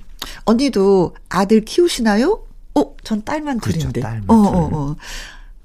[0.44, 2.44] 언니도 아들 키우시나요?
[2.74, 4.00] 어, 전 딸만 그렇죠, 둘인데.
[4.00, 4.46] 딸만 어, 둘.
[4.56, 4.96] 어, 어.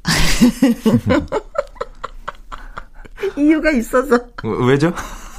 [3.38, 4.93] 이유가 있어서 어, 왜죠?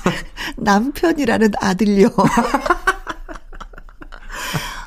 [0.57, 2.09] 남편이라는 아들요.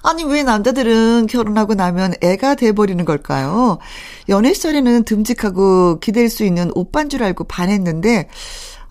[0.03, 3.77] 아니 왜 남자들은 결혼하고 나면 애가 돼버리는 걸까요?
[4.29, 8.27] 연애 시절에는 듬직하고 기댈 수 있는 오빠인 줄 알고 반했는데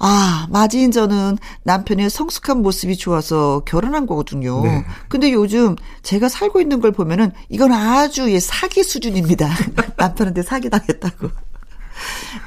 [0.00, 4.62] 아 마지인 저는 남편의 성숙한 모습이 좋아서 결혼한 거거든요.
[4.62, 4.84] 네.
[5.08, 9.48] 근데 요즘 제가 살고 있는 걸 보면은 이건 아주 예, 사기 수준입니다.
[9.96, 11.28] 남편한테 사기 당했다고.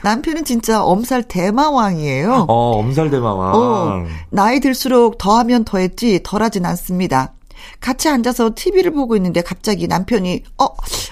[0.02, 2.48] 남편은 진짜 엄살 대마왕이에요.
[2.50, 3.56] 어, 엄살 대마왕.
[3.56, 7.34] 어, 나이 들수록 더하면 더했지 덜하진 않습니다.
[7.80, 10.66] 같이 앉아서 TV를 보고 있는데 갑자기 남편이 어,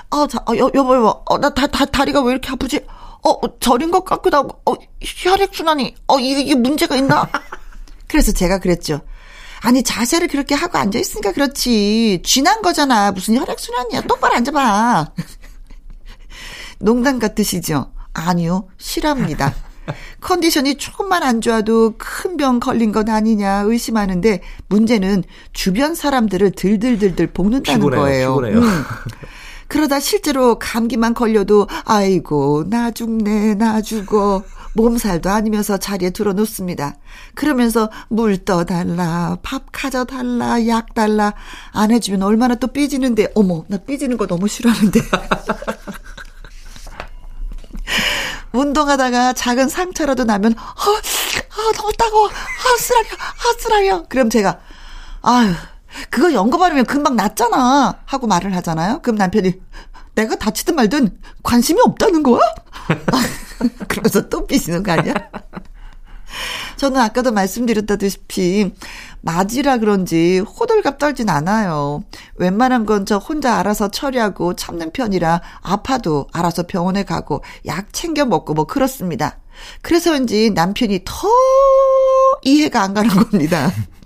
[0.09, 2.81] 어, 자, 어, 여, 여보, 여보, 어, 나 다, 다, 다리가 왜 이렇게 아프지?
[3.23, 7.29] 어, 어, 저린 것 같기도 하고, 어, 혈액순환이, 어, 이게, 이게 문제가 있나?
[8.07, 9.01] 그래서 제가 그랬죠.
[9.61, 12.21] 아니, 자세를 그렇게 하고 앉아있으니까 그렇지.
[12.25, 13.11] 쥐난 거잖아.
[13.11, 14.01] 무슨 혈액순환이야.
[14.01, 15.11] 똑바로 앉아봐.
[16.79, 17.91] 농담 같으시죠?
[18.13, 19.53] 아니요, 실합니다.
[20.21, 27.79] 컨디션이 조금만 안 좋아도 큰 병 걸린 건 아니냐 의심하는데 문제는 주변 사람들을 들들들들 볶는다는
[27.79, 28.29] 피곤해요, 거예요.
[28.35, 28.57] 피곤해요.
[28.59, 28.83] 음.
[29.71, 36.97] 그러다 실제로 감기만 걸려도 아이고 나 죽네 나 죽어 몸살도 아니면서 자리에 들어놓습니다.
[37.35, 41.33] 그러면서 물 떠달라 밥 가져달라 약 달라
[41.71, 44.99] 안 해주면 얼마나 또 삐지는데 어머 나 삐지는 거 너무 싫어하는데
[48.51, 52.27] 운동하다가 작은 상처라도 나면, 어, 아, 너무 따가워.
[52.27, 53.07] 아, 쓰라려.
[53.13, 54.05] 아, 쓰라려.
[54.09, 54.59] 그럼 제가,
[55.21, 55.53] 아유,
[56.09, 57.99] 그거 연고바르면 금방 낫잖아.
[58.05, 59.01] 하고 말을 하잖아요.
[59.01, 59.53] 그럼 남편이,
[60.15, 62.39] 내가 다치든 말든 관심이 없다는 거야?
[63.87, 65.13] 그러면서 또 삐지는 거 아니야?
[66.77, 68.73] 저는 아까도 말씀드렸다시피
[69.19, 72.03] 맞이라 그런지 호들갑 떨진 않아요.
[72.37, 78.53] 웬만한 건 저 혼자 알아서 처리하고 참는 편이라 아파도 알아서 병원에 가고 약 챙겨 먹고
[78.53, 79.37] 뭐 그렇습니다.
[79.81, 81.27] 그래서인지 남편이 더
[82.43, 83.71] 이해가 안 가는 겁니다.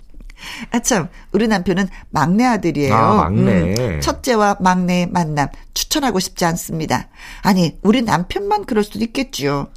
[0.70, 2.94] 아, 참, 우리 남편은 막내 아들이에요.
[2.94, 3.74] 아, 막내.
[3.74, 7.08] 음, 첫째와 막내의 만남 추천하고 싶지 않습니다.
[7.42, 9.68] 아니, 우리 남편만 그럴 수도 있겠죠.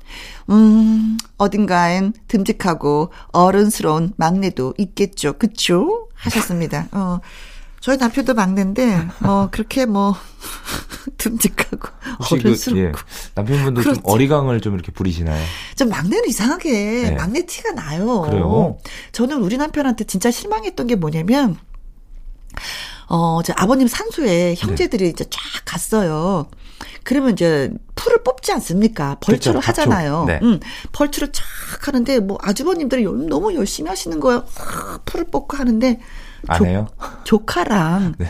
[0.50, 5.34] 음, 어딘가엔 듬직하고 어른스러운 막내도 있겠죠.
[5.38, 6.08] 그쵸?
[6.16, 6.88] 하셨습니다.
[6.92, 7.20] 어.
[7.82, 10.14] 저희 남편도 막내인데, 어, 그렇게 뭐,
[11.18, 11.90] 듬직하고, 그,
[12.36, 12.80] 어른스럽고.
[12.80, 12.92] 예,
[13.36, 14.02] 남편분도 좀 그렇죠.
[14.04, 15.42] 어리광을 좀 이렇게 부리시나요?
[15.76, 17.12] 좀 막내는 이상하게 네.
[17.12, 18.22] 막내 티가 나요.
[18.24, 18.78] 그래요?
[19.14, 21.58] 저는 우리 남편한테 진짜 실망했던 게 뭐냐면,
[23.08, 25.10] 어, 저 아버님 산소에 형제들이 네.
[25.10, 26.48] 이제 쫙 갔어요.
[27.04, 29.18] 그러면 이제 풀을 뽑지 않습니까?
[29.22, 29.68] 벌초를 그렇죠.
[29.70, 30.26] 하잖아요.
[30.28, 30.40] 네.
[30.44, 30.60] 음,
[30.92, 31.44] 벌초를 쫙
[31.88, 34.46] 하는데 뭐 아주버님들이 열- 너무 열심히 하시는 거예요.
[34.60, 36.00] 아, 풀을 뽑고 하는데
[36.48, 36.88] 안 해요?
[37.24, 38.30] 조 카랑 네.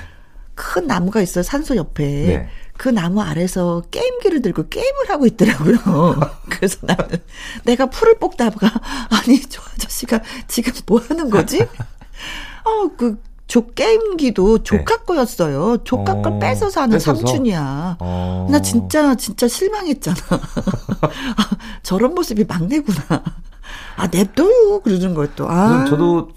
[0.56, 1.44] 큰 나무가 있어요.
[1.44, 2.04] 산소 옆에.
[2.04, 2.50] 네.
[2.78, 5.76] 그 나무 아래서 게임기를 들고 게임을 하고 있더라고요.
[6.50, 7.18] 그래서 나는
[7.66, 8.72] 내가 풀을 뽑다가
[9.10, 11.62] 아니 저 아저씨가 지금 뭐 하는 거지?
[11.62, 15.78] 어, 그, 조, 게임기도 조카 거였어요.
[15.84, 17.16] 조카 걸 어, 뺏어서 하는 뺏어서?
[17.16, 17.98] 삼촌이야.
[18.00, 18.48] 어.
[18.50, 20.18] 나 진짜, 진짜 실망했잖아.
[20.32, 21.50] 아,
[21.82, 23.24] 저런 모습이 막내구나.
[23.98, 24.82] 아, 냅둬요.
[24.82, 25.50] 그러는 거예요, 또.
[25.50, 25.86] 아.
[25.90, 26.30] 저도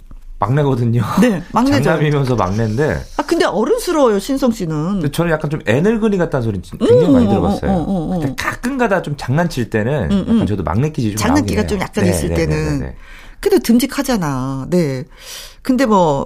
[0.43, 1.03] 막내거든요.
[1.21, 1.83] 네, 막내죠.
[1.83, 4.75] 장남이면서 막내인데 아, 근데 어른스러워요, 신성 씨는.
[4.95, 7.71] 근데 저는 약간 좀 애늙은이 같다는 소리 진- 굉장히 많이 음, 들어봤어요.
[7.71, 8.19] 어, 어, 어, 어.
[8.19, 10.35] 근데 가끔가다 좀 장난칠 때는 음, 음.
[10.35, 11.81] 약간 저도 막내끼지 좀 장난기가 좀.
[11.81, 12.57] 약간 네, 있을 네, 때는.
[12.57, 12.97] 네, 네, 네.
[13.41, 14.67] 근데 듬직하잖아.
[14.71, 15.05] 네.
[15.63, 16.25] 근데 뭐,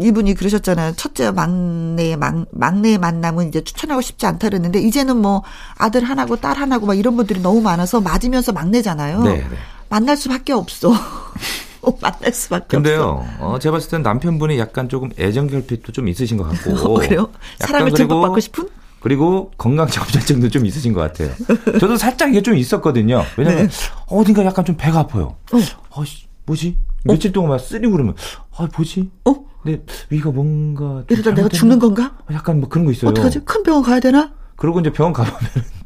[0.00, 0.94] 이분이 그러셨잖아요.
[0.96, 5.42] 첫째 막내의 막, 막내의 만남은 이제 추천하고 싶지 않다 그랬는데, 이제는 뭐,
[5.78, 9.22] 아들 하나고 딸 하나고 막 이런 분들이 너무 많아서 맞으면서 막내잖아요.
[9.22, 9.56] 네, 네.
[9.88, 10.92] 만날 수밖에 없어.
[12.00, 16.44] 만날 수밖에 근데요, 어, 제가 봤을 땐 남편분이 약간 조금 애정 결핍도 좀 있으신 것
[16.44, 16.72] 같고.
[16.72, 16.84] 없어.
[16.90, 17.30] 어, 그래요?
[17.58, 18.68] 사람을 정복받고 싶은?
[19.00, 21.30] 그리고 건강 점절증도 좀 있으신 것 같아요.
[21.78, 23.22] 저도 살짝 이게 좀 있었거든요.
[23.36, 23.68] 왜냐면
[24.06, 25.36] 어딘가 약간 좀 배가 아파요.
[25.52, 25.60] 네.
[25.60, 26.00] 어.
[26.00, 26.76] 아, 씨, 뭐지?
[27.04, 28.14] 며칠 동안 막 쓰리고 그러면
[28.56, 29.08] 아, 뭐지?
[29.24, 29.34] 어?
[29.64, 31.48] 내 위가 뭔가 좀 이러다 내가?
[31.48, 32.16] 죽는 건가?
[32.32, 33.10] 약간 뭐 그런 거 있어요.
[33.10, 33.40] 어떡하지?
[33.44, 34.32] 큰 병원 가야 되나?
[34.56, 35.38] 그러고 이제 병원 가보면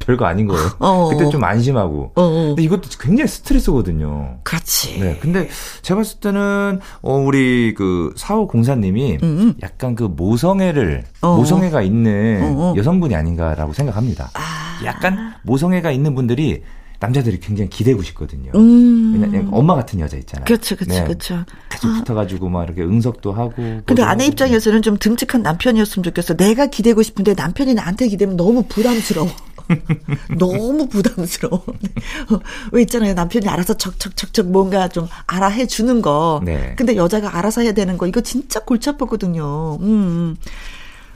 [0.04, 0.70] 별거 아닌 거예요.
[0.78, 1.08] 어.
[1.10, 2.12] 그때 좀 안심하고.
[2.14, 2.46] 어, 어.
[2.48, 4.38] 근데 이것도 굉장히 스트레스거든요.
[4.42, 5.00] 그렇지.
[5.00, 5.18] 네.
[5.20, 5.48] 근데
[5.82, 9.54] 제가 봤을 때는 어 우리 그 사호 공사님이 음.
[9.62, 11.36] 약간 그 모성애를 어.
[11.36, 12.74] 모성애가 있는 어, 어.
[12.76, 14.30] 여성분이 아닌가라고 생각합니다.
[14.34, 14.84] 아.
[14.84, 16.62] 약간 모성애가 있는 분들이
[17.02, 18.52] 남자들이 굉장히 기대고 싶거든요.
[18.54, 19.12] 음.
[19.12, 20.44] 왜냐면 엄마 같은 여자 있잖아요.
[20.44, 21.04] 그렇죠, 그렇죠, 네.
[21.04, 21.44] 그렇죠.
[21.68, 23.80] 계속 붙어가지고 막 이렇게 응석도 하고.
[23.84, 24.26] 근데 아내.
[24.26, 26.34] 입장에서는 좀 듬직한 남편이었으면 좋겠어.
[26.34, 29.28] 내가 기대고 싶은데 남편이 나한테 기대면 너무 부담스러워.
[30.38, 31.64] 너무 부담스러워.
[31.64, 32.40] 어,
[32.72, 33.14] 왜 있잖아요.
[33.14, 36.40] 남편이 알아서 척척척척 뭔가 좀 알아 해 주는 거.
[36.44, 36.74] 네.
[36.76, 38.06] 근데 여자가 알아서 해야 되는 거.
[38.06, 39.78] 이거 진짜 골치 아프거든요.
[39.80, 40.36] 음, 음.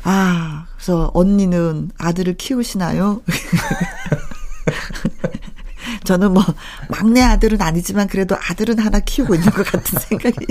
[0.02, 3.22] 아, 그래서 언니는 아들을 키우시나요?
[6.04, 6.44] 저는 뭐,
[6.88, 10.46] 막내 아들은 아니지만 그래도 아들은 하나 키우고 있는 것 같은 생각이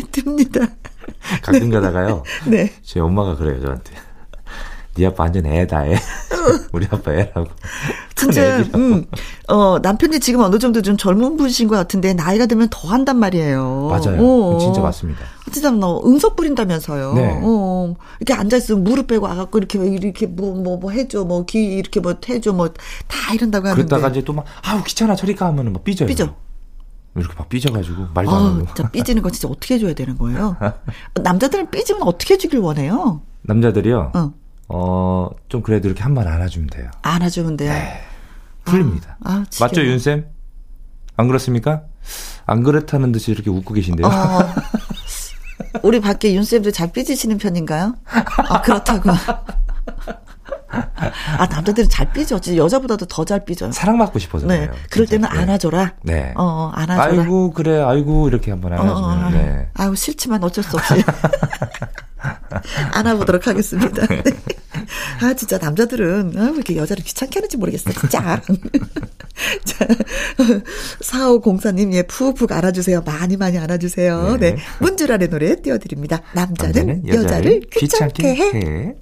[0.12, 0.66] 듭니다.
[1.42, 2.22] 가끔 가다가요.
[2.46, 2.72] 네.
[2.82, 3.92] 제 엄마가 그래요 저한테.
[5.00, 5.96] 네 아빠 완전 애다 애.
[6.72, 7.46] 우리 아빠 애라고.
[8.14, 8.78] 진짜, 애기라고.
[8.78, 9.04] 음,
[9.48, 13.88] 어, 남편이 지금 어느 정도 좀 젊은 분이신 것 같은데, 나이가 들면 더 한단 말이에요.
[13.90, 14.18] 맞아요.
[14.20, 14.58] 어.
[14.58, 15.20] 진짜 맞습니다.
[15.52, 17.14] 진짜 너 응석 부린다면서요.
[17.14, 17.40] 네.
[17.42, 21.24] 어, 이렇게 앉아 있으면 무릎 빼고 와 갖고 이렇게, 이렇게 뭐, 뭐, 뭐 해줘.
[21.24, 22.52] 뭐, 귀 이렇게 뭐 해줘.
[22.52, 23.82] 뭐, 다 이런다고 하는데.
[23.88, 26.06] 그랬다가 이제 또 막 아우 귀찮아 저리 가 하면은 막 삐져요.
[26.08, 26.34] 삐져.
[27.16, 28.66] 이렇게 막 삐져가지고 말도 안 아, 하고.
[28.66, 30.56] 진짜 삐지는 거 진짜 어떻게 해줘야 되는 거예요?
[31.20, 33.22] 남자들은 삐지면 어떻게 해주길 원해요?
[33.42, 34.12] 남자들이요.
[34.14, 34.32] 어,
[34.72, 36.90] 어, 좀 그래도 이렇게 한 번 안아주면 돼요.
[37.02, 37.72] 안아주면 돼요.
[38.64, 39.16] 풀립니다.
[39.24, 39.68] 아, 지겨워.
[39.68, 40.26] 맞죠, 윤쌤?
[41.16, 41.82] 안 그렇습니까?
[42.46, 44.06] 안 그렇다는 듯이 이렇게 웃고 계신데요.
[44.06, 44.38] 어.
[45.82, 47.94] 우리 밖에 윤쌤도 잘 삐지시는 편인가요?
[48.48, 49.10] 아, 그렇다고.
[50.72, 52.38] 아, 남자들은 잘 삐져.
[52.40, 53.72] 진짜 여자보다도 더 잘 삐져요.
[53.72, 54.66] 사랑받고 싶어서 네.
[54.66, 54.72] 그래요.
[54.90, 55.06] 그럴.
[55.06, 55.38] 때는 네.
[55.38, 55.94] 안아줘라.
[56.02, 56.32] 네.
[56.36, 57.22] 어, 어, 안아줘라.
[57.22, 59.68] 아이고, 그래, 아이고, 이렇게 한번 어, 안아주면, 어, 네.
[59.74, 60.94] 아유, 싫지만 어쩔 수 없이.
[62.92, 64.06] 안아보도록 하겠습니다.
[64.06, 64.22] 네.
[65.22, 68.40] 아, 진짜 남자들은, 아, 왜 이렇게 여자를 귀찮게 하는지 모르겠어, 진짜.
[69.64, 69.86] 자,
[71.00, 73.02] 4504님, 예, 푹푹 안아주세요.
[73.02, 74.36] 많이 많이 안아주세요.
[74.38, 74.52] 네.
[74.52, 74.62] 네.
[74.80, 76.22] 문주란의 노래 띄워드립니다.
[76.34, 78.50] 남자는, 남자는 여자를 귀찮게 해.
[78.54, 78.94] 해.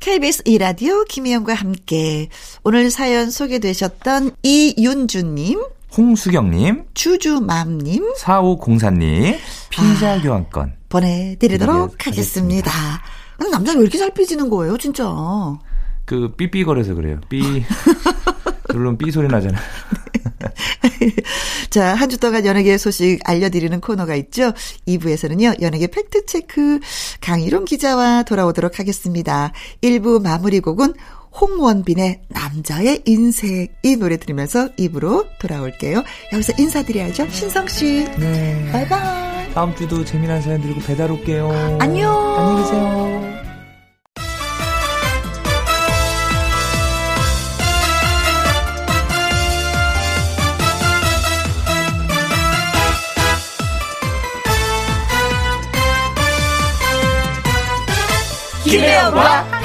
[0.00, 2.28] KBS 이라디오 김희영과 함께
[2.62, 5.62] 오늘 사연 소개되셨던 이윤주님,
[5.96, 9.36] 홍수경님, 주주맘님, 4504님,
[9.70, 10.74] 피자 교환권.
[10.88, 12.70] 보내드리도록 드리도록 하겠습니다.
[13.38, 15.04] 아니, 남자는 왜 이렇게 잘 삐지는 거예요, 진짜?
[16.04, 17.20] 그, 삐삐거려서 그래요.
[17.28, 17.64] 삐.
[18.72, 19.60] 물론 삐 소리 나잖아요.
[21.70, 24.52] 자, 한 주 동안 연예계 소식 알려드리는 코너가 있죠.
[24.86, 26.80] 2부에서는요, 연예계 팩트체크
[27.20, 29.52] 강희롱 기자와 돌아오도록 하겠습니다.
[29.82, 30.94] 1부 마무리 곡은
[31.40, 36.02] 홍원빈의 남자의 인생 이 노래 들으면서 입으로 돌아올게요.
[36.32, 37.28] 여기서 인사드려야죠.
[37.30, 38.04] 신성 씨.
[38.18, 38.68] 네.
[38.72, 39.52] 바이바이.
[39.52, 41.50] 다음 주도 재미난 사연 들고 배달 올게요.
[41.80, 42.36] 안녕.
[42.36, 43.36] 안녕히 계세요.
[58.64, 59.55] 김혜영과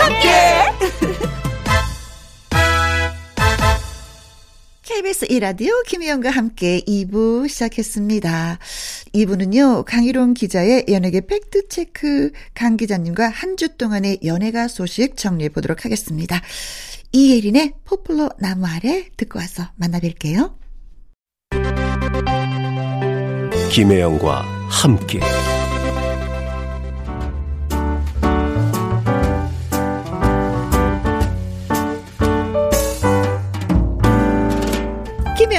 [4.93, 8.59] KBS 1라디오 김혜영과 함께 2부 시작했습니다.
[9.13, 16.41] 2부는요, 강희롱 기자의 연예계 팩트체크 강 기자님과 한 주 동안의 연예가 소식 정리해 보도록 하겠습니다.
[17.13, 20.55] 이예린의 포플러 나무 아래 듣고 와서 만나뵐게요.
[23.71, 25.21] 김혜영과 함께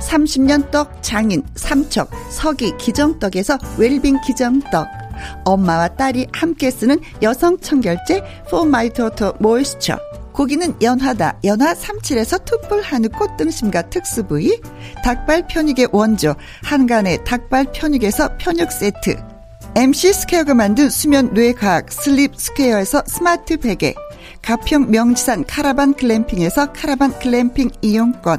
[0.00, 4.86] 30년 떡 장인 삼척 서기 기정떡에서 웰빙 기정떡.
[5.44, 9.98] 엄마와 딸이 함께 쓰는 여성 청결제 포마이토토 moisture
[10.32, 14.60] 고기는 연하다 연하 37에서 투뿔 한우 꽃등심과 특수부위.
[15.02, 19.16] 닭발 편육의 원조 한간의 닭발 편육에서 편육 세트.
[19.74, 23.94] MC 스퀘어가 만든 수면 뇌과학 슬립 스퀘어에서 스마트 베개.
[24.42, 28.38] 가평 명지산 카라반 글램핑에서 카라반 글램핑 이용권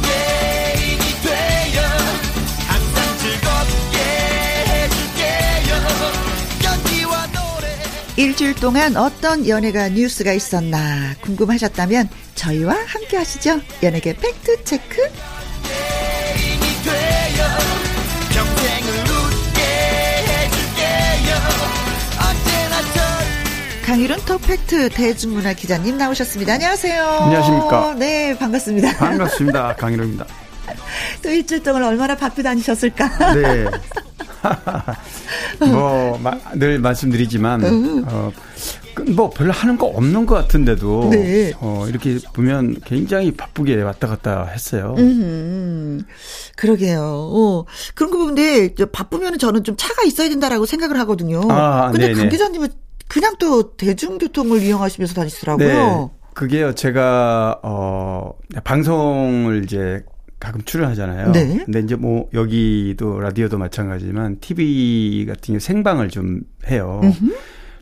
[8.17, 13.59] 일주일 동안 어떤 연예가 뉴스가 있었나 궁금하셨다면 저희와 함께 하시죠.
[13.81, 15.01] 연예계 팩트 체크.
[23.85, 26.53] 강일은 터팩트 대중문화 기자님 나오셨습니다.
[26.53, 27.03] 안녕하세요.
[27.03, 27.95] 안녕하십니까.
[27.95, 28.95] 네, 반갑습니다.
[28.97, 29.75] 반갑습니다.
[29.79, 30.25] 강희로입니다.
[31.21, 33.33] 또 일주일 동안 얼마나 바쁘 다니셨을까?
[33.33, 33.65] 네.
[35.59, 38.31] 뭐, 마, 늘 말씀드리지만, 어,
[38.93, 41.53] 그 뭐, 별로 하는 거 없는 것 같은데도, 네.
[41.59, 44.95] 어, 이렇게 보면 굉장히 바쁘게 왔다 갔다 했어요.
[44.97, 46.03] 음,
[46.55, 47.01] 그러게요.
[47.01, 51.41] 어, 그런 거 보는데 바쁘면 저는 좀 차가 있어야 된다라고 생각을 하거든요.
[51.49, 52.19] 아, 근데 네네.
[52.19, 52.67] 강 기자님은
[53.07, 55.67] 그냥 또 대중교통을 이용하시면서 다니시더라고요.
[55.67, 56.09] 네.
[56.33, 58.33] 그게요, 제가, 어,
[58.63, 60.01] 방송을 이제
[60.41, 61.31] 가끔 출연하잖아요.
[61.33, 61.61] 네.
[61.63, 66.99] 근데 이제 뭐, 여기도 라디오도 마찬가지지만, TV 같은 경우 생방을 좀 해요.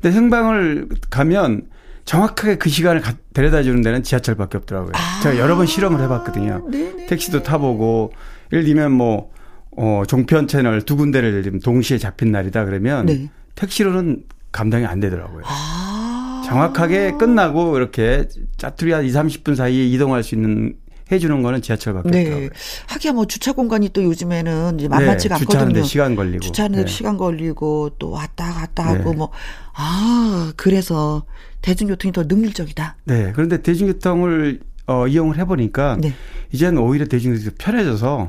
[0.02, 1.62] 근데 생방을 가면
[2.04, 4.92] 정확하게 그 시간을 가- 데려다 주는 데는 지하철밖에 없더라고요.
[5.24, 6.64] 제가 여러 번 실험을 해봤거든요.
[6.68, 6.70] 아.
[6.70, 7.06] 네네.
[7.08, 8.12] 택시도 타보고,
[8.52, 9.32] 예를 들면 뭐,
[9.78, 13.30] 어, 종편 채널 두 군데를 들면 동시에 잡힌 날이다 그러면, 네.
[13.56, 15.44] 택시로는 감당이 안 되더라고요.
[15.46, 16.44] 아.
[16.46, 20.74] 정확하게 끝나고 이렇게 짜투리 한 2, 30분 사이에 이동할 수 있는
[21.12, 22.20] 해주는 거는 지하철밖에 네.
[22.22, 22.50] 없더라고요.
[22.88, 25.84] 하기야 뭐 주차 공간이 또 요즘에는 이제 만만치가 네, 주차하는데 않거든요.
[25.84, 26.40] 시간 걸리고.
[26.40, 26.92] 주차하는데 네.
[26.92, 29.16] 시간 걸리고 또 왔다 갔다 하고 네.
[29.16, 29.32] 뭐
[29.74, 31.24] 아, 그래서
[31.62, 32.98] 대중교통이 더 능률적이다.
[33.06, 33.32] 네.
[33.36, 36.14] 그런데 대중교통을 어, 이용을 해보니까 네.
[36.52, 38.28] 이제는 오히려 대중교통이 편해져서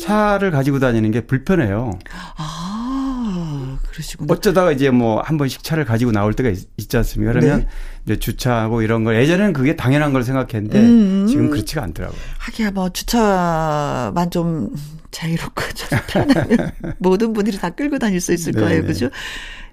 [0.00, 1.98] 차를 가지고 다니는 게 불편해요.
[2.36, 2.77] 아,
[3.98, 4.32] 그러시구나.
[4.32, 7.32] 어쩌다가 이제 뭐 한 번씩 차를 가지고 나올 때가 있, 지 않습니까?
[7.32, 7.68] 그러면 네.
[8.04, 11.26] 이제 주차하고 이런 걸 예전에는 그게 당연한 걸 생각했는데 음.
[11.28, 12.18] 지금 그렇지가 않더라고요.
[12.38, 14.70] 하기야 뭐 주차만 좀
[15.10, 18.84] 자유롭고 좀 편하면 모든 분들이 다 끌고 다닐 수 있을 거예요.
[18.84, 19.10] 그죠?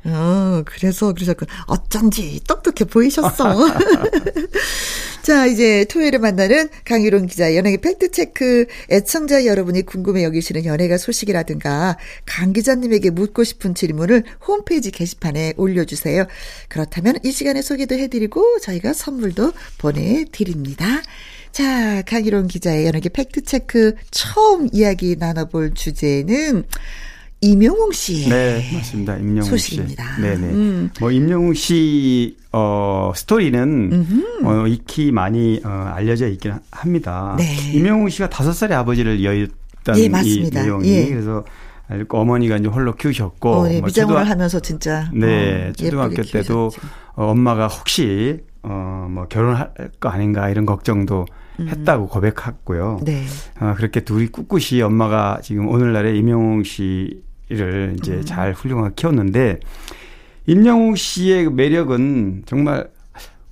[0.06, 1.48] 어, 그래서 그러셨군.
[1.68, 3.56] 어쩐지 똑똑해 보이셨어.
[5.26, 11.98] 자, 이제 토요일에 만나는 강유론 기자 연예계 팩트체크 애청자 여러분이 궁금해 여기시는 연예가 소식이라든가
[12.28, 16.28] 강 기자님에게 묻고 싶은 질문을 홈페이지 게시판에 올려주세요.
[16.70, 21.02] 그렇다면 이 시간에 소개도 해드리고 저희가 선물도 보내드립니다.
[21.52, 26.66] 자, 강희론 기자의 연예계 팩트체크 처음 이야기 나눠볼 주제는
[27.42, 29.18] 이명웅 씨의 네, 맞습니다.
[29.18, 30.16] 임영웅 소식입니다.
[30.16, 30.22] 씨.
[30.22, 30.48] 네네.
[30.54, 30.90] 음.
[31.00, 34.06] 뭐 임영웅 씨 어, 스토리는
[34.44, 37.36] 어, 익히 많이 어, 알려져 있긴 합니다.
[37.38, 37.56] 네.
[37.74, 40.64] 임영웅 씨가 다섯 살의 아버지를 이어했던 예, 이 맞습니다.
[40.64, 41.10] 내용이 예.
[41.10, 41.44] 그래서
[42.10, 46.72] 어머니가 이제 홀로 키우셨고 어, 네, 뭐 초등학- 하면서 진짜 네, 어, 초등학교 때도 키우셨죠.
[47.16, 49.70] 어, 엄마가 혹시 어, 뭐 결혼할
[50.00, 51.26] 거 아닌가 이런 걱정도
[51.60, 53.02] 했다고 고백했고요.
[53.04, 53.26] 네.
[53.60, 58.26] 어, 그렇게 둘이 꿋꿋이 엄마가 지금 오늘날의 임영웅 씨를 이제 음.
[58.26, 59.60] 잘 훌륭하게 키웠는데
[60.48, 62.90] 임영웅 씨의 매력은 정말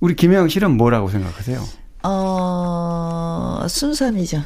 [0.00, 1.60] 우리 김혜영 씨는 뭐라고 생각하세요?
[2.02, 4.42] 어, 순수함이죠.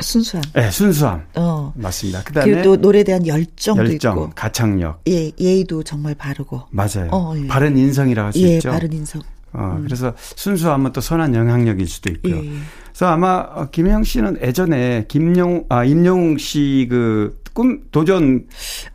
[0.00, 0.44] 순수함.
[0.52, 1.24] 네, 순수함.
[1.34, 1.72] 어.
[1.76, 2.22] 맞습니다.
[2.22, 4.30] 그다음에 또 노래에 대한 열정도 열정, 있고.
[4.34, 5.00] 가창력.
[5.08, 6.62] 예, 예의도 정말 바르고.
[6.70, 7.08] 맞아요.
[7.10, 7.46] 어, 예.
[7.48, 8.70] 바른 인성이라고 할수 예, 있죠.
[8.70, 9.22] 바른 인성.
[9.52, 12.36] 어, 그래서 순수하면 또 선한 영향력일 수도 있고요.
[12.36, 12.50] 예.
[12.88, 18.46] 그래서 아마 어, 김혜영 씨는 예전에 김영 아 임영웅 씨그 꿈 도전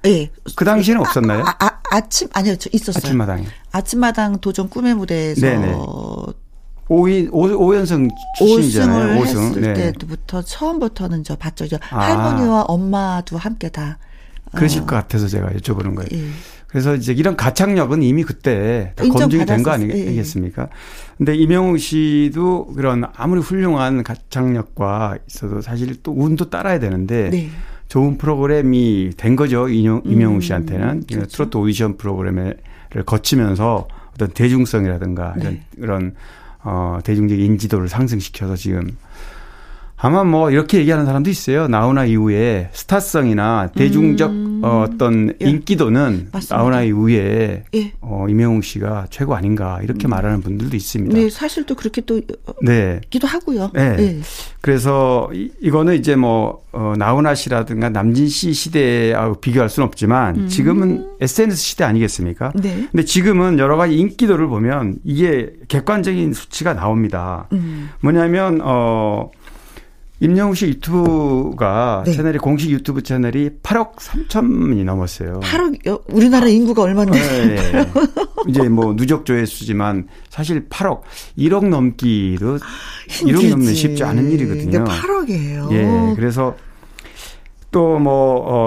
[0.06, 0.30] 예.
[0.56, 1.44] 그 당시에는 없었나요?
[1.46, 3.02] 아, 아, 아 침 아니요, 저 있었어요.
[3.04, 3.46] 아침마당에.
[3.72, 5.74] 아침마당 도전 꿈의 무대에서 네네.
[6.90, 9.16] 오이 오, 오연승 출신이잖아요.
[9.16, 9.42] 5승을 오승.
[9.48, 9.74] 했을 네.
[9.94, 11.68] 때부터 처음부터는 저 봤죠.
[11.68, 12.00] 저 아.
[12.00, 13.98] 할머니와 엄마도 함께 다.
[14.54, 16.10] 그러실 어, 것 같아서 제가 여쭤보는 거예요.
[16.14, 16.30] 예.
[16.74, 19.96] 그래서 이제 이런 가창력은 이미 그때 다 검증이 된거 인정받았었어요.
[19.96, 20.08] 예.
[20.08, 20.70] 아니겠습니까?
[21.18, 27.50] 근데 이명웅 씨도 그런 아무리 훌륭한 가창력과 있어도 사실 또 운도 따라야 되는데 네.
[27.90, 29.70] 좋은 프로그램이 된 거죠.
[29.70, 31.04] 이명, 이명웅 씨한테는.
[31.08, 31.28] 그렇죠.
[31.28, 32.58] 트로트 오디션 프로그램을
[33.06, 35.64] 거치면서 어떤 대중성이라든가 이런, 네.
[35.80, 36.16] 그런,
[36.64, 38.98] 어, 대중적 인지도를 상승시켜서 지금
[40.06, 41.70] 아마 뭐 이렇게 얘기하는 사람도 있어요.
[41.70, 44.32] 나훈아 이후에 스타성이나 대중적
[44.62, 45.50] 어, 어떤 예.
[45.50, 46.58] 인기도는 맞습니다.
[46.58, 47.94] 나훈아 이후에 예.
[48.02, 51.18] 어, 이명웅 씨가 최고 아닌가 이렇게 말하는 분들도 있습니다.
[51.18, 53.00] 네, 사실 또 그렇게 또 어, 네.
[53.10, 53.72] 기도 하고요.
[53.74, 53.96] 네.
[53.98, 54.20] 예.
[54.60, 61.12] 그래서 이, 이거는 이제 뭐 어, 나훈아 씨라든가 남진 씨 시대하고 비교할 수는 없지만 지금은
[61.22, 62.52] SNS 시대 아니겠습니까?
[62.58, 62.62] 음.
[62.62, 62.88] 네.
[62.92, 67.48] 근데 지금은 여러 가지 인기도를 보면 이게 객관적인 수치가 나옵니다.
[67.54, 67.90] 음.
[68.02, 69.32] 뭐냐면 어
[70.24, 72.14] 임영웅 씨 유튜브가 네.
[72.14, 75.42] 채널이 공식 유튜브 채널이 8억 3천이 넘었어요.
[75.42, 77.20] 8억 여- 우리나라 인구가 얼마인데?
[77.20, 77.72] 네.
[78.48, 81.02] 이제 뭐 누적 조회수지만 사실 8억,
[81.38, 82.58] 1억 넘기도
[83.10, 84.86] 1억 넘는 쉽지 않은 일이거든요.
[84.86, 85.72] 근데 8억이에요.
[85.74, 86.56] 예, 그래서
[87.72, 88.12] 또뭐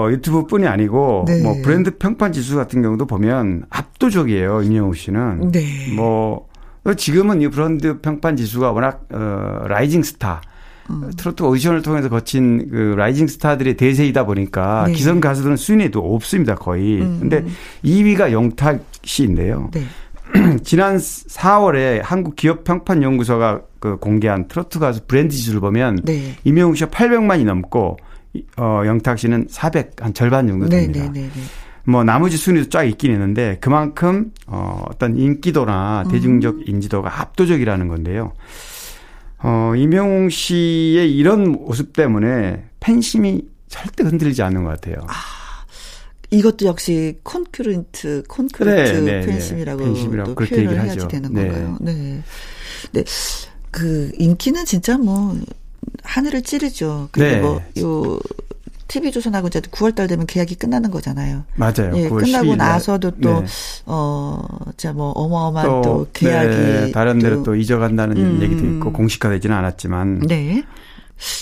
[0.05, 1.41] 어, 유튜브뿐이 아니고 네.
[1.41, 5.51] 뭐 브랜드 평판 지수 같은 경우도 보면 압도적이에요 임영웅 씨는.
[5.51, 5.91] 네.
[5.95, 6.45] 뭐
[6.95, 10.41] 지금은 이 브랜드 평판 지수가 워낙 어, rising star.
[10.89, 11.11] 음.
[11.17, 14.93] 트로트 오디션을 통해서 거친 그 rising star들의 대세이다 보니까 네.
[14.93, 17.01] 기성 가수들은 순위도 없습니다 거의.
[17.01, 17.17] 음.
[17.21, 17.45] 근데
[17.83, 19.69] 2위가 영탁 씨인데요.
[19.73, 19.83] 네.
[20.63, 26.35] 지난 4월에 한국 기업 평판 연구소가 그 공개한 트로트 가수 브랜드 지수를 보면 네.
[26.43, 27.97] 임영웅 씨가 800만이 넘고
[28.33, 30.99] 이- 어 영탁 씨는 400 한 절반 정도 네, 됩니다.
[31.13, 31.41] 네, 네, 네.
[31.85, 36.11] 뭐 나머지 순위도 쫙 있긴 있는데 그만큼 어 어떤 인기도나 음.
[36.11, 38.33] 대중적 인지도가 압도적이라는 건데요.
[39.43, 45.05] 어 임영웅 씨의 이런 모습 때문에 팬심이 절대 흔들리지 않는 것 같아요.
[46.29, 49.25] 이것도 역시 콘크루트, 콘크루트 네, 네, 네.
[49.25, 51.07] 팬심이라고 팬심이라고 또 그렇게 표현을 해야지 하죠.
[51.07, 51.47] 되는 네.
[51.47, 51.77] 건가요?
[51.79, 52.23] 네.
[52.91, 53.03] 네.
[53.71, 55.37] 그 인기는 진짜 뭐
[56.03, 57.09] 하늘을 찌르죠.
[57.11, 57.41] 근데 네.
[57.41, 58.19] 뭐요
[58.87, 61.43] TV 조선하고 이제 9월 달 되면 계약이 끝나는 거잖아요.
[61.55, 61.91] 맞아요.
[61.95, 62.69] 예, 9월 끝나고 10일 날.
[62.69, 63.45] 나서도 또, 네.
[63.85, 64.43] 어,
[64.77, 66.55] 자, 뭐, 어마어마한 또, 계약이.
[66.55, 68.41] 네, 다른 데로 또 잊어간다는 음.
[68.41, 70.63] 얘기도 있고 공식화되지는 않았지만 네.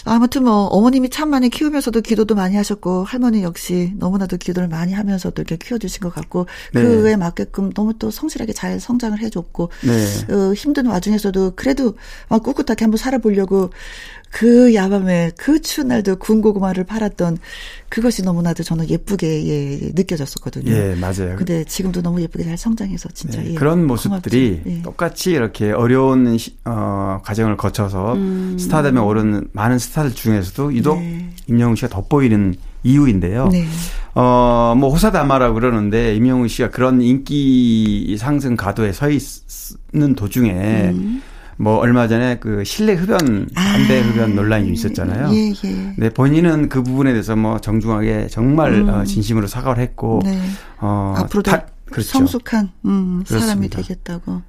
[0.05, 5.41] 아무튼 뭐 어머님이 참 많이 키우면서도 기도도 많이 하셨고 할머니 역시 너무나도 기도를 많이 하면서도
[5.41, 6.81] 이렇게 키워주신 것 같고 네.
[6.81, 10.33] 그에 맞게끔 너무 또 성실하게 잘 성장을 해줬고 네.
[10.33, 11.95] 어, 힘든 와중에서도 그래도
[12.29, 13.71] 막 꿋꿋하게 한번 살아보려고
[14.35, 17.37] 그 야밤에 그 추운 날도 군고구마를 팔았던
[17.87, 20.69] 그것이 너무나도 저는 예쁘게 예, 느껴졌었거든요.
[20.73, 21.37] 예, 맞아요.
[21.37, 24.61] 근데 지금도 너무 예쁘게 잘 성장해서 진짜 네, 예, 그런 모습들이.
[24.65, 24.81] 예.
[24.81, 28.17] 똑같이 이렇게 어려운 시- 어, 과정을 거쳐서
[28.59, 30.99] 스타덤에 오른 많은 스타들 중에서도 유독 음.
[30.99, 31.29] 네.
[31.47, 33.47] 임영웅 씨가 돋보이는 이유인데요.
[33.53, 33.65] 네.
[34.15, 40.51] 어, 뭐 호사다마라고 그러는데 임영웅 씨가 그런 인기 상승 가도에 서 있는 도중에
[40.91, 41.21] 음.
[41.57, 44.03] 뭐 얼마 전에 그 실내 흡연 담배 아.
[44.03, 45.29] 흡연 논란이 있었잖아요.
[45.33, 45.93] 예, 예.
[45.97, 50.31] 네, 본인은 그 부분에 대해서 뭐 정중하게 정말 어, 진심으로 사과를 했고 음.
[50.31, 50.41] 네.
[50.81, 52.09] 어, 앞으로도 다- 그렇죠.
[52.09, 53.69] 성숙한 음, 사람이.
[53.69, 54.41] 되겠다고.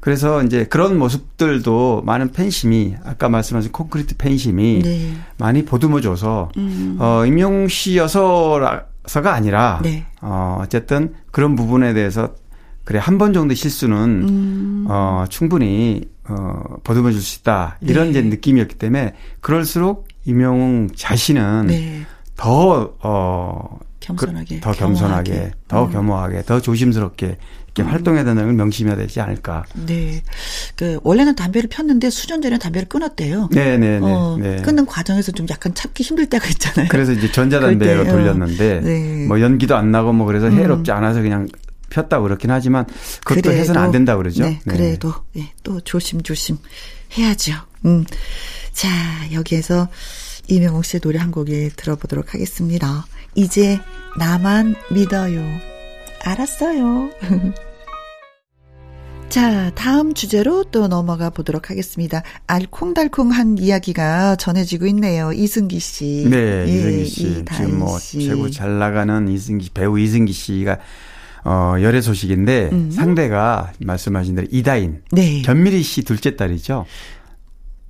[0.00, 5.12] 그래서 이제 그런 모습들도 많은 팬심이 아까 말씀하신 콘크리트 팬심이 네.
[5.36, 6.96] 많이 보듬어줘서 음.
[7.00, 10.06] 어 임용 씨여서가 아니라 네.
[10.20, 12.34] 어 어쨌든 그런 부분에 대해서
[12.86, 13.96] 그래 한 번 정도 실수는
[14.28, 14.84] 음.
[14.88, 18.10] 어 충분히 어 보듬어 줄 수 있다 이런 네.
[18.10, 22.02] 이제 느낌이었기 때문에 그럴수록 임영웅 자신은 네.
[22.36, 24.60] 더어 겸손하게.
[24.60, 25.52] 더 겸손하게, 겸허하게.
[25.66, 25.92] 더 음.
[25.92, 27.38] 겸허하게, 더 조심스럽게
[27.74, 29.64] 이렇게 활동해야 된다는 걸 명심해야 되지 않을까.
[29.84, 30.22] 네.
[30.76, 33.48] 그 원래는 담배를 폈는데 수년 전에 담배를 끊었대요.
[33.52, 34.00] 네네네.
[34.02, 34.62] 어, 네.
[34.62, 36.88] 끊는 과정에서 좀 약간 참기 힘들 때가 있잖아요.
[36.88, 38.04] 그래서 이제 전자담배로 어.
[38.04, 39.26] 돌렸는데 네.
[39.26, 41.48] 뭐 연기도 안 나고 뭐 그래서 해롭지 않아서 그냥
[41.90, 42.86] 폈다 고 그렇긴 하지만
[43.24, 44.44] 그것도 그래도, 해서는 안 된다 고 그러죠.
[44.44, 46.58] 네, 그래도 예, 또 조심조심
[47.16, 47.52] 해야죠.
[47.84, 48.04] 음.
[48.72, 48.88] 자,
[49.32, 49.88] 여기에서
[50.48, 53.06] 이명옥 씨의 노래 한 곡에 들어보도록 하겠습니다.
[53.34, 53.78] 이제
[54.18, 55.42] 나만 믿어요.
[56.24, 57.10] 알았어요.
[59.28, 62.22] 자, 다음 주제로 또 넘어가 보도록 하겠습니다.
[62.46, 65.32] 알콩달콩한 이야기가 전해지고 있네요.
[65.32, 66.26] 이승기 씨.
[66.30, 68.24] 네, 예, 이승기 씨 지금 뭐 씨.
[68.24, 70.78] 최고 잘 나가는 이승기 배우 이승기 씨가
[71.48, 72.90] 어 열애 소식인데 음.
[72.90, 75.42] 상대가 말씀하신 대로 이다인 네.
[75.42, 76.84] 견미리 씨 둘째 딸이죠.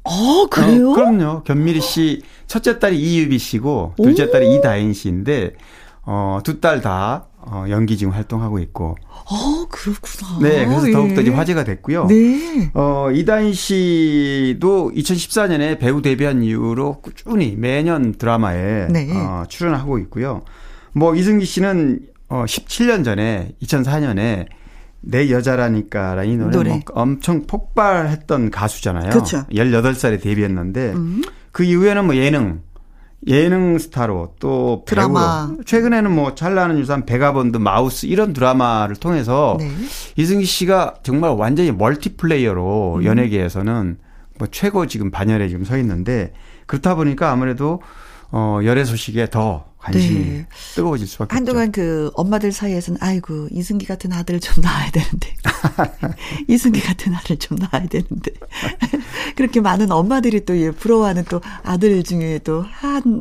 [0.04, 0.90] 어, 그래요?
[0.90, 1.42] 어, 그럼요.
[1.44, 5.52] 견미리 씨 첫째 딸이 이유비 씨고 둘째 딸이 이다인 씨인데
[6.02, 8.96] 어, 두 딸 다 어, 연기 지금 활동하고 있고.
[9.08, 10.38] 어, 그렇구나.
[10.42, 11.30] 네, 그래서 더욱더 예.
[11.30, 12.06] 화제가 됐고요.
[12.06, 12.70] 네.
[12.74, 19.08] 어, 이다인 씨도 2014년에 배우 데뷔한 이후로 꾸준히 매년 드라마에 네.
[19.16, 20.42] 어, 출연하고 있고요.
[20.92, 24.46] 뭐 이승기 씨는 어, 17년 전에 2004년에
[25.00, 26.70] 내 여자라니까라는 이 노래, 노래.
[26.70, 29.10] 뭐 엄청 폭발했던 가수잖아요.
[29.10, 29.44] 그렇죠.
[29.52, 31.22] 18살에 데뷔했는데 음.
[31.52, 32.62] 그 이후에는 뭐 예능
[33.28, 35.46] 예능 스타로 또 드라마.
[35.48, 39.70] 배우로 최근에는 뭐 찬란한 유산 베가본드 마우스 이런 드라마를 통해서 네.
[40.16, 43.04] 이승기 씨가 정말 완전히 멀티플레이어로 음.
[43.04, 43.98] 연예계에서는
[44.38, 46.32] 뭐 최고 지금 반열에 지금 서 있는데
[46.66, 47.80] 그렇다 보니까 아무래도
[48.30, 50.46] 어 열애 소식에 더 관심이 네.
[50.74, 51.80] 뜨거워질 수밖에 한동안 없죠.
[51.80, 55.34] 그 엄마들 사이에서는 아이고 이승기 같은 아들 좀 낳아야 되는데
[56.48, 58.32] 이승기 같은 아들 좀 낳아야 되는데
[59.36, 63.20] 그렇게 많은 엄마들이 또 예, 부러워하는 또 아들 중에 또한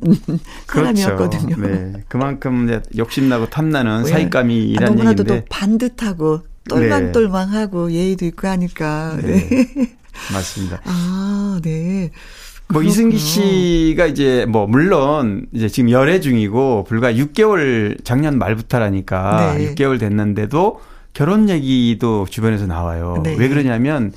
[0.68, 1.56] 사람이었거든요.
[1.56, 1.76] 그렇죠.
[1.76, 2.04] 네.
[2.08, 4.12] 그만큼 이제 욕심나고 탐나는 예.
[4.12, 9.48] 사익감이라는 아, 너무나도 또 얘기인데 반듯하고 똘망똘망하고 예의도 있고 하니까 네.
[9.48, 9.98] 네.
[10.34, 10.82] 맞습니다.
[10.86, 12.12] 아 네.
[12.68, 12.82] 뭐.
[12.84, 19.76] 이승기 씨가 이제 뭐 물론 이제 지금 열애 중이고 불과 6개월 작년 말부터라니까 네.
[19.76, 20.80] 6개월 됐는데도
[21.14, 23.22] 결혼 얘기도 주변에서 나와요.
[23.24, 23.36] 네.
[23.38, 24.12] 왜 그러냐면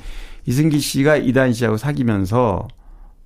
[0.47, 2.69] 이승기 씨가 이단 씨하고 사귀면서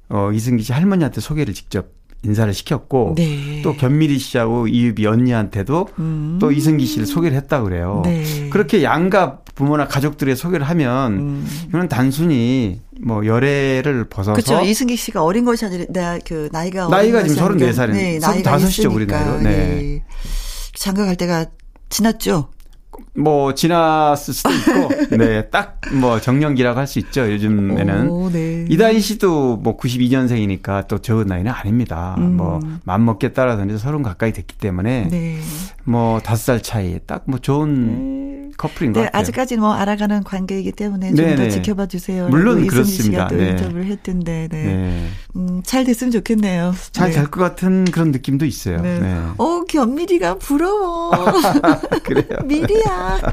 [0.08, 1.86] 어 이승기 씨 할머니한테 소개를 직접
[2.24, 3.62] 인사를 시켰고 네.
[3.62, 6.38] 또 견미리 씨하고 이유비 언니한테도 음.
[6.40, 8.02] 또 이승기 씨를 소개를 했다 그래요.
[8.04, 8.48] 네.
[8.50, 11.48] 그렇게 양가 부모나 가족들의 소개를 하면 음.
[11.68, 14.61] 이건 단순히 뭐 열애를 벗어서 그렇죠.
[14.64, 18.03] 이승기 씨가 어린 것이 아니라 나, 그 나이가 나이가 지금 것이 아니라 34살 이네.
[18.03, 19.07] 네, 나이가 35이죠, 우리.
[19.07, 19.40] 나이로.
[19.40, 19.50] 네.
[19.50, 20.05] 예.
[20.74, 21.46] 장가 갈 때가
[21.90, 22.48] 지났죠.
[23.14, 28.64] 뭐 지났을 수도 있고 네 딱 뭐 정년기라고 할 수 있죠 요즘에는 오, 네.
[28.70, 32.36] 이다희 씨도 뭐 92년생이니까 또 적은 나이는 아닙니다 음.
[32.36, 35.38] 뭐 맘먹기에 따라서 이제 서른 가까이 됐기 때문에 네.
[35.84, 40.72] 뭐 다섯 살 차이 딱 뭐 좋은 커플인 것 네, 같아요 아직까지는 뭐 알아가는 관계이기
[40.72, 41.49] 때문에 좀 더.
[41.49, 42.28] 지켜봐 주세요.
[42.28, 43.26] 물론 그렇습니다.
[43.28, 43.51] 또 네.
[43.51, 45.09] 인터뷰를 했던데, 네.
[45.35, 45.41] 네.
[45.41, 46.74] 음, 잘 됐으면 좋겠네요.
[46.93, 47.16] 잘 네.
[47.16, 48.99] 될것 같은 그런 느낌도 있어요 네.
[49.01, 49.14] 네.
[49.39, 51.11] 어, 견미리가 부러워.
[52.05, 53.20] 그래요 미리야.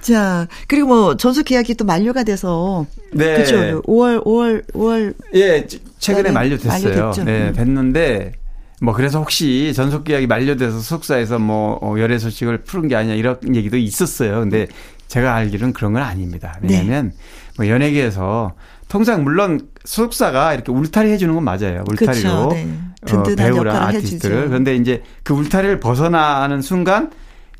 [0.00, 3.34] 자, 그리고 뭐 전속 계약이 또 만료가 돼서 네.
[3.34, 3.82] 그렇죠.
[3.82, 6.72] 5월 5월 5월 예, 지- 최근에 네, 만료됐어요.
[6.72, 7.24] 만료됐죠.
[7.24, 7.52] 네, 음.
[7.54, 8.32] 됐는데
[8.80, 13.38] 뭐 그래서 혹시 전속 계약이 만료돼서 소속사에서 뭐 어, 열애 소식을 푸른 게 아니냐 이런
[13.54, 14.40] 얘기도 있었어요.
[14.40, 14.66] 근데
[15.08, 16.58] 제가 알기로는 그런 건 아닙니다.
[16.62, 16.78] 네.
[16.78, 17.12] 왜냐하면
[17.56, 18.54] 뭐 연예계에서
[18.90, 21.84] 통상 물론 소속사가 이렇게 울타리 해주는 건 맞아요.
[21.88, 22.48] 울타리로 그렇죠.
[22.52, 22.68] 네.
[23.02, 24.48] 어, 든든한 배우랑 아티스트를 해주죠.
[24.50, 27.12] 그런데 이제 그 울타리를 벗어나는 순간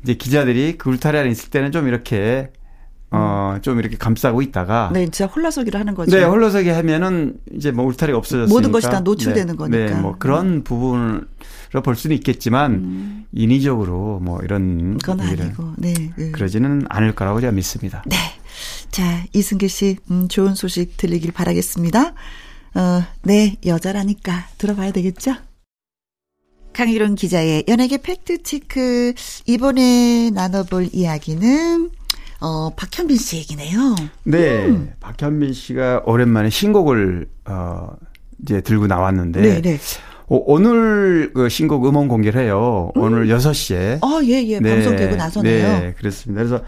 [0.03, 2.51] 이제 기자들이 그 울타리 안에 있을 때는 좀 이렇게
[3.11, 6.15] 어, 좀 이렇게 감싸고 있다가 네, 진짜 홀라서기를 하는 거죠.
[6.15, 9.95] 네, 홀로서기 하면은 이제 뭐 울타리가 없어졌으니까 모든 것이 다 노출되는 네, 거니까.
[9.95, 11.23] 네, 뭐 그런 부분으로
[11.81, 14.97] 볼 수는 있겠지만 인위적으로 뭐 이런 음.
[14.97, 15.75] 그건 아니고.
[15.77, 15.93] 네.
[16.17, 16.31] 네.
[16.31, 18.03] 그러지는 않을 거라고 제가 믿습니다.
[18.05, 18.17] 네.
[18.91, 22.13] 자, 이승길 씨, 음, 좋은 소식 들리길 바라겠습니다.
[22.75, 25.35] 어, 네, 여자라니까 들어봐야 되겠죠?
[26.73, 29.13] 강희론 기자의 연예계 팩트체크.
[29.45, 31.89] 이번에 나눠볼 이야기는,
[32.41, 33.95] 어, 박현빈 씨 얘기네요.
[34.23, 34.93] 네, 음.
[34.99, 37.87] 박현민 씨가 오랜만에 신곡을 어
[38.41, 39.77] 이제 들고 나왔는데 네, 네.
[40.27, 42.91] 어, 오늘 그 신곡 음원 공개를 해요.
[42.95, 44.03] 오늘 6시에.
[44.03, 44.59] 어, 예, 예.
[44.59, 45.79] 방송되고 나서네요.
[45.79, 46.43] 네, 그렇습니다.
[46.43, 46.63] 그래서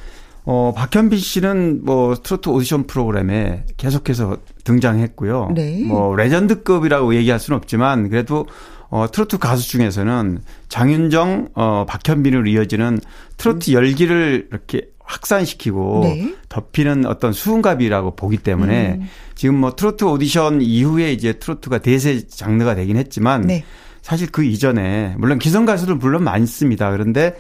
[0.45, 5.51] 어 박현빈 씨는 뭐 트로트 오디션 프로그램에 계속해서 등장했고요.
[5.55, 5.83] 네.
[5.85, 8.45] 뭐 레전드급이라고 얘기할 수는 없지만 그래도
[8.89, 10.39] 어 트로트 가수 중에서는
[10.69, 12.99] 장윤정, 어 박현빈으로 이어지는
[13.37, 16.03] 트로트 열기를 이렇게 확산시키고 음.
[16.03, 16.35] 네.
[16.49, 19.09] 덥히는 어떤 수훈갑이라고 보기 때문에 음.
[19.35, 23.63] 지금 뭐 트로트 오디션 이후에 이제 트로트가 대세 장르가 되긴 했지만 네.
[24.01, 26.91] 사실 그 이전에 물론 기성 가수들 물론 많습니다.
[26.91, 27.35] 그런데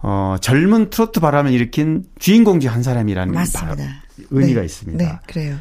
[0.00, 3.76] 어 젊은 트로트 바람을 일으킨 주인공 중 한 사람이라는 맞습니다.
[3.76, 3.82] 바-
[4.30, 4.66] 의미가 네.
[4.66, 5.04] 있습니다.
[5.04, 5.56] 네, 그래요.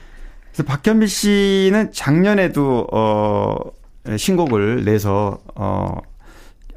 [0.51, 3.55] 그래서 박현빈 씨는 작년에도 어
[4.17, 5.97] 신곡을 내서 어,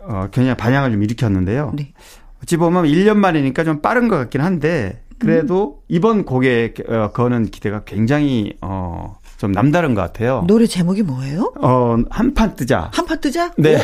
[0.00, 1.72] 어 굉장히 반향을 좀 일으켰는데요.
[1.76, 1.92] 네.
[2.42, 7.82] 어찌 보면 1년 만이니까 좀 빠른 것 같긴 한데 그래도 이번 곡에 어, 거는 기대가
[7.84, 10.44] 굉장히 어 좀 남다른 것 같아요.
[10.48, 11.52] 노래 제목이 뭐예요?
[11.60, 12.90] 어 한판 뜨자.
[12.92, 13.52] 한파 뜨자?
[13.56, 13.78] 네.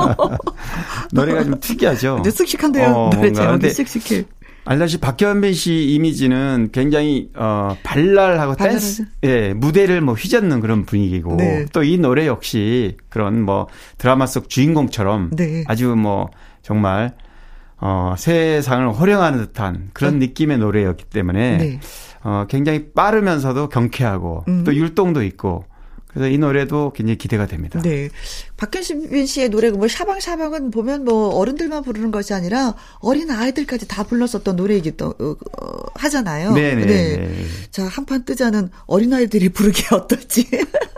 [1.12, 2.16] 노래가 좀 특이하죠.
[2.16, 2.88] 근데 씩씩한데요.
[2.90, 3.32] 어, 노래.
[3.32, 4.24] 제목이 씩씩해.
[4.66, 11.64] 알다시피 박현빈 씨 이미지는 굉장히 어 발랄하고 댄스 예 무대를 뭐 휘젓는 그런 분위기고 네.
[11.72, 15.64] 또이 노래 역시 그런 뭐 드라마 속 주인공처럼 네.
[15.66, 16.28] 아주 뭐
[16.60, 17.14] 정말
[17.78, 21.80] 어 세상을 호령하는 듯한 그런 느낌의 노래였기 때문에 네.
[22.22, 24.64] 어 굉장히 빠르면서도 경쾌하고 음.
[24.64, 25.64] 또 율동도 있고
[26.12, 27.80] 그래서 이 노래도 굉장히 기대가 됩니다.
[27.82, 28.08] 네.
[28.56, 34.56] 박현빈 씨의 노래, 뭐, 샤방샤방은 보면 뭐, 어른들만 부르는 것이 아니라, 어린 아이들까지 다 불렀었던
[34.56, 36.52] 노래이기도, 어, 어, 하잖아요.
[36.52, 36.84] 네네.
[36.84, 37.44] 네.
[37.70, 40.48] 자, 한판 뜨자는 어린 아이들이 부르기 어떨지.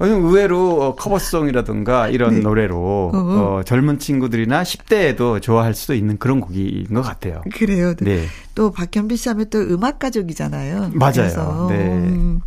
[0.00, 2.40] 어, 의외로 어, 커버송이라든가 이런 네.
[2.40, 3.58] 노래로 어, 어.
[3.58, 7.42] 어, 젊은 친구들이나 10대에도 좋아할 수도 있는 그런 곡인 것 같아요.
[7.54, 7.94] 그래요.
[8.00, 8.26] 네.
[8.54, 10.90] 또 박현빈 씨 하면 또 음악 가족이잖아요.
[10.94, 11.66] 맞아요.
[11.70, 11.76] 네.
[11.86, 12.40] 음,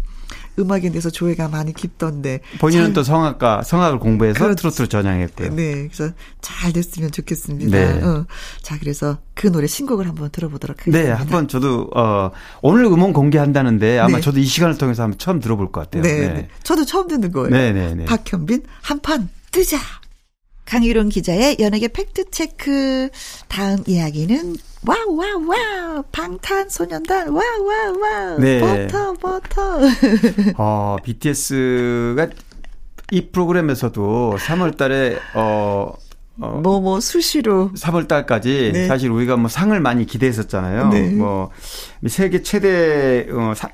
[0.60, 2.39] 음악에 대해서 조예가 많이 깊던데.
[2.60, 4.62] 본인은 잘- 또 성악과 성악을 공부해서 그렇지.
[4.62, 5.55] 트로트로 전향했고요.
[5.55, 7.78] 네, 그래서 잘 됐으면 좋겠습니다.
[7.78, 8.03] 네.
[8.03, 8.26] 어.
[8.62, 11.10] 자, 그래서 그 노래 신곡을 한번 들어보도록 하겠습니다.
[11.10, 12.32] 네, 한번 저도 어
[12.62, 14.22] 오늘 음원 공개한다는데 아마 네.
[14.22, 16.01] 저도 이 시간을 통해서 한번 처음 들어볼 것 같아요.
[16.03, 16.47] 네, 네.
[16.64, 17.49] 저도 처음 듣는 거예요.
[17.49, 18.05] 네, 네, 네.
[18.05, 19.78] 박현빈 한판 뜨자.
[20.68, 23.09] 강일홍 기자의 연예계 팩트 체크.
[23.47, 24.55] 다음 이야기는
[24.86, 28.59] wow wow wow 방탄소년단 wow wow wow 네.
[28.59, 29.80] 버터 버터.
[30.57, 32.28] 어, BTS가
[33.11, 35.93] 이 프로그램에서도 3월 달에 어
[36.39, 38.88] 어, 뭐뭐 수시로 3월 달까지 네.
[38.88, 40.89] 사실 우리가 뭐 상을 많이 기대했었잖아요.
[40.89, 41.09] 네.
[41.11, 41.49] 뭐
[42.07, 43.70] 세계 최대 어 사-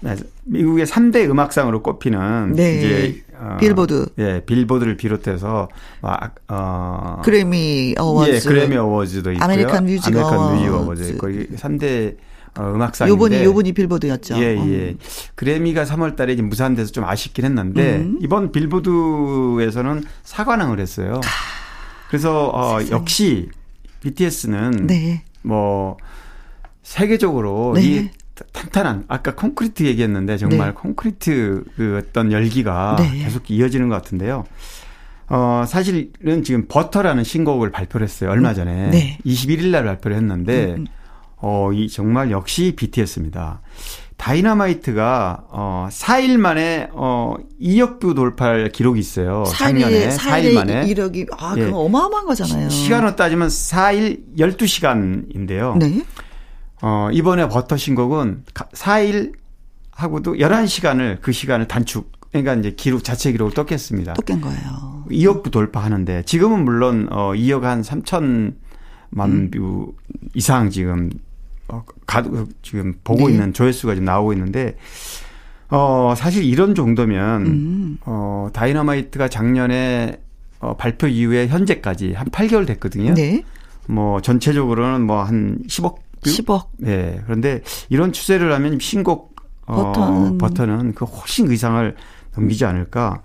[0.46, 2.78] 미국의 3대 음악상으로 꼽히는 네.
[2.78, 4.06] 이제 어, 빌보드.
[4.20, 5.68] 예, 빌보드를 비롯해서
[6.02, 8.32] 막 어, 그래미 어워즈.
[8.32, 9.44] 예, 그래미 어워즈도 있고요.
[9.44, 10.70] 아메리칸 뮤직 아메리칸 어워즈.
[10.70, 12.16] 어워즈 이게 3대
[12.58, 14.38] 어, 음악상인데 요번이 요번이 빌보드였죠.
[14.38, 14.66] 예, 어.
[14.68, 14.96] 예.
[15.36, 18.20] 그래미가 3월 달에 이제 무산돼서 좀 아쉽긴 했는데 음.
[18.22, 21.20] 이번 빌보드에서는 사관왕을 했어요.
[22.10, 23.02] 그래서 어 세상에.
[23.02, 23.50] 역시
[24.02, 25.24] BTS는 네.
[25.41, 25.98] 뭐
[26.84, 27.82] 세계적으로 네.
[27.84, 28.10] 이
[28.52, 30.74] 탄탄한 아까 콘크리트 얘기했는데 정말 네.
[30.74, 33.24] 콘크리트 그 어떤 열기가 네.
[33.24, 34.44] 계속 이어지는 것 같은데요.
[35.30, 38.30] 어 사실은 지금 버터라는 신곡을 발표를 했어요.
[38.30, 39.18] 얼마 전에 네.
[39.26, 40.86] 21일 날 발표를 했는데 음,
[41.38, 43.62] 어이 정말 역시 BTS입니다.
[44.18, 49.44] 다이너마이트가 어 4일 만에 어 2억 뷰 돌파할 기록이 있어요.
[49.48, 51.66] 작년에 4일 만에 1억이 아, 예.
[51.66, 52.70] 그건 어마어마한 거잖아요.
[52.70, 55.78] 시 간으로 따지면 4일 12시간인데요.
[55.78, 56.04] 네.
[56.86, 59.32] 어, 이번에 버터 신곡은 4일
[59.92, 64.14] 하고도 11시간을 그 시간을 단축, 그러니까 이제 기록, 자체 기록을 또 깼습니다.
[64.16, 65.06] 또 깬 거예요.
[65.10, 68.54] 2억 뷰 돌파하는데 지금은 물론 어 2억 한 3천만
[69.18, 69.52] 음.
[69.52, 69.94] view
[70.34, 71.10] 이상 지금
[71.70, 72.22] 어, 가,
[72.62, 73.34] 지금 보고 네.
[73.34, 74.76] 있는 조회수가 지금 나오고 있는데
[75.70, 77.98] 어 사실 이런 정도면 음.
[78.06, 80.20] 어 다이너마이트가 작년에
[80.60, 83.14] 어, 발표 이후에 현재까지 한 8개월 됐거든요.
[83.14, 83.44] 네.
[83.88, 86.30] 뭐 전체적으로는 뭐 한 10억 view?
[86.30, 86.66] 10억.
[86.78, 87.22] 네.
[87.26, 91.96] 그런데 이런 추세를 하면 신곡 어, 버터는- 버터는 그 훨씬 그 이상을
[92.36, 93.22] 넘기지 않을까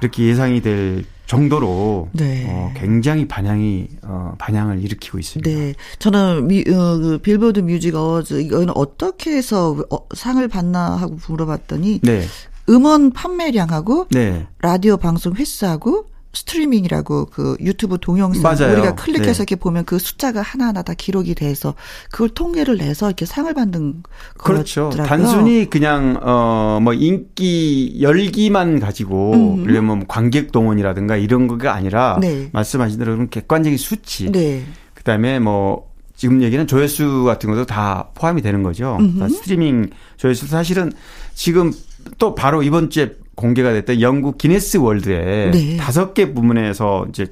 [0.00, 2.46] 이렇게 예상이 될 정도로 네.
[2.48, 5.50] 어, 굉장히 반향이 어, 반향을 일으키고 있습니다.
[5.50, 5.74] 네.
[5.98, 12.00] 저는 미, 어, 그 Billboard Music Awards 이거는 어떻게 해서 어, 상을 받나 하고 물어봤더니
[12.04, 12.22] 네,
[12.68, 16.06] 음원 판매량하고 네, 라디오 방송 횟수하고
[16.36, 18.74] 스트리밍이라고 그 유튜브 동영상 맞아요.
[18.74, 19.42] 우리가 클릭해서 네.
[19.42, 21.74] 이렇게 보면 그 숫자가 하나하나 다 기록이 돼서
[22.10, 24.02] 그걸 통계를 내서 이렇게 상을 받는
[24.36, 24.90] 그렇죠.
[24.90, 25.08] 거더라고요.
[25.08, 29.64] 단순히 그냥 어뭐 인기 열기만 가지고 음.
[29.64, 32.50] 들면 뭐 관객 동원이라든가 이런 거가 아니라 네.
[32.52, 34.64] 말씀하신 대로 그런 객관적인 수치, 네.
[34.94, 38.96] 그다음에 뭐 지금 얘기는 조회수 같은 것도 다 포함이 되는 거죠.
[38.98, 40.92] 그러니까 스트리밍 조회수 사실은
[41.34, 41.72] 지금
[42.18, 45.76] 또 바로 이번 주에 공개가 됐던 영국 기네스 월드에 네.
[45.76, 47.26] 다섯 개 부문에서 이제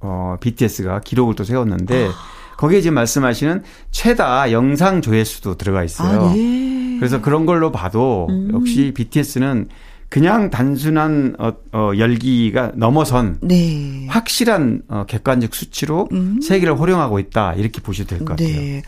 [0.00, 2.12] 어 BTS가 기록을 또 세웠는데 아.
[2.56, 6.22] 거기에 지금 말씀하시는 최다 영상 조회수도 들어가 있어요.
[6.30, 6.96] 아, 네.
[6.98, 8.50] 그래서 그런 걸로 봐도 음.
[8.52, 9.68] 역시 BTS는
[10.08, 14.06] 그냥 단순한 어, 어, 열기가 넘어선 네.
[14.10, 16.38] 확실한 어, 객관적 수치로 음.
[16.42, 18.48] 세계를 호령하고 있다 이렇게 보셔도 될 것 같아요.
[18.48, 18.82] 네.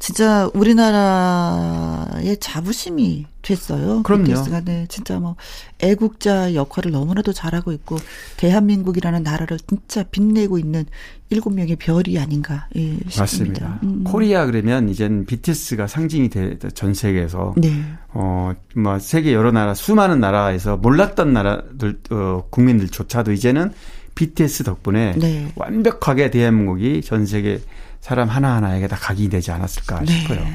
[0.00, 4.02] 진짜 우리나라의 자부심이 됐어요.
[4.02, 4.24] 그럼요.
[4.24, 5.36] BTS가 네, 진짜 뭐
[5.80, 7.98] 애국자 역할을 너무나도 잘하고 있고
[8.38, 10.84] 대한민국이라는 나라를 진짜 빛내고 있는
[11.30, 13.20] 일곱 명의 별이 아닌가 예, 싶습니다.
[13.20, 13.80] 맞습니다.
[13.82, 14.04] 음.
[14.04, 17.82] 코리아 그러면 이젠 BTS가 상징이 돼 전 세계에서 네.
[18.12, 23.72] 어뭐 세계 여러 나라 수많은 나라에서 몰랐던 나라들 어, 국민들조차도 이제는
[24.14, 25.52] BTS 덕분에 네.
[25.56, 27.60] 완벽하게 대한민국이 전 세계
[28.04, 30.12] 사람 하나하나에게 다 각인되지 않았을까 네.
[30.12, 30.46] 싶어요.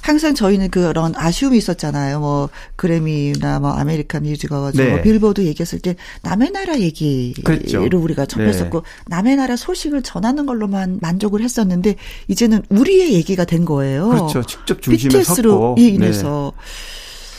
[0.00, 2.20] 항상 저희는 그런 아쉬움이 있었잖아요.
[2.20, 4.92] 뭐 Grammy나 뭐 American Music Awards, 네.
[4.92, 7.82] 뭐 빌보드 얘기했을 때 남의 나라 얘기를 그랬죠.
[7.82, 11.96] 우리가 접했었고 남의 나라 소식을 전하는 걸로만 만족을 했었는데
[12.28, 14.08] 이제는 우리의 얘기가 된 거예요.
[14.08, 14.42] 그렇죠.
[14.42, 15.76] 직접 중심에 BTS로 섰고.
[15.80, 16.54] 예, 인해서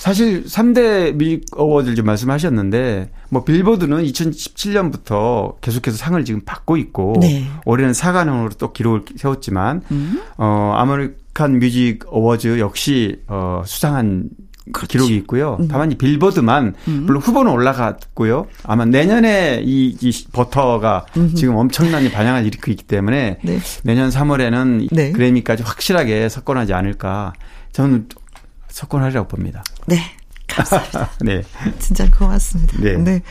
[0.08, 7.46] 사실 3대 music award를 좀 말씀하셨는데 뭐 Billboard는 2017년부터 계속해서 상을 지금 받고 있고 네.
[7.66, 10.22] 올해는 사관왕으로 또 기록을 세웠지만 음.
[10.38, 14.30] 어 American Music Awards 역시 어 수상한
[14.72, 14.88] 그렇죠.
[14.94, 15.58] 기록이 있고요.
[15.60, 15.68] 음.
[15.68, 18.48] 다만 이 빌보드만 물론 후보는 올라갔고요.
[18.64, 21.06] 아마 내년에 이, 이 버터가
[21.36, 23.60] 지금 엄청난 반향을 일으키고 있기 때문에 네.
[23.84, 25.12] 내년 3월에는 네.
[25.12, 27.34] 그래미까지 확실하게 석권하지 않을까.
[27.74, 28.08] 저는
[28.78, 29.64] 석권하리라고 봅니다.
[29.88, 30.00] 네.
[30.48, 31.10] 감사합니다.
[31.22, 31.44] 네.
[31.80, 32.78] 진짜 고맙습니다.
[32.80, 33.22] 네.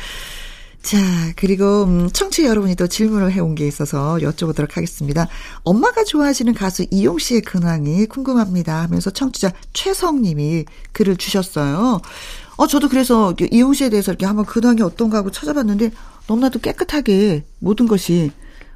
[0.83, 0.99] 자,
[1.37, 5.29] 그리고 음, 청취 여러분이 또 질문을 해온 게 있어서 여쭤보도록 하겠습니다.
[5.63, 12.01] 엄마가 좋아하시는 가수 이용 씨의 근황이 궁금합니다 하면서 청취자 최성 님이 글을 주셨어요.
[12.57, 15.91] 어, 저도 그래서 이용 씨에 대해서 이렇게 한번 근황이 어떤가 하고 찾아봤는데
[16.27, 18.33] 너무나도 깨끗하게 모든 것이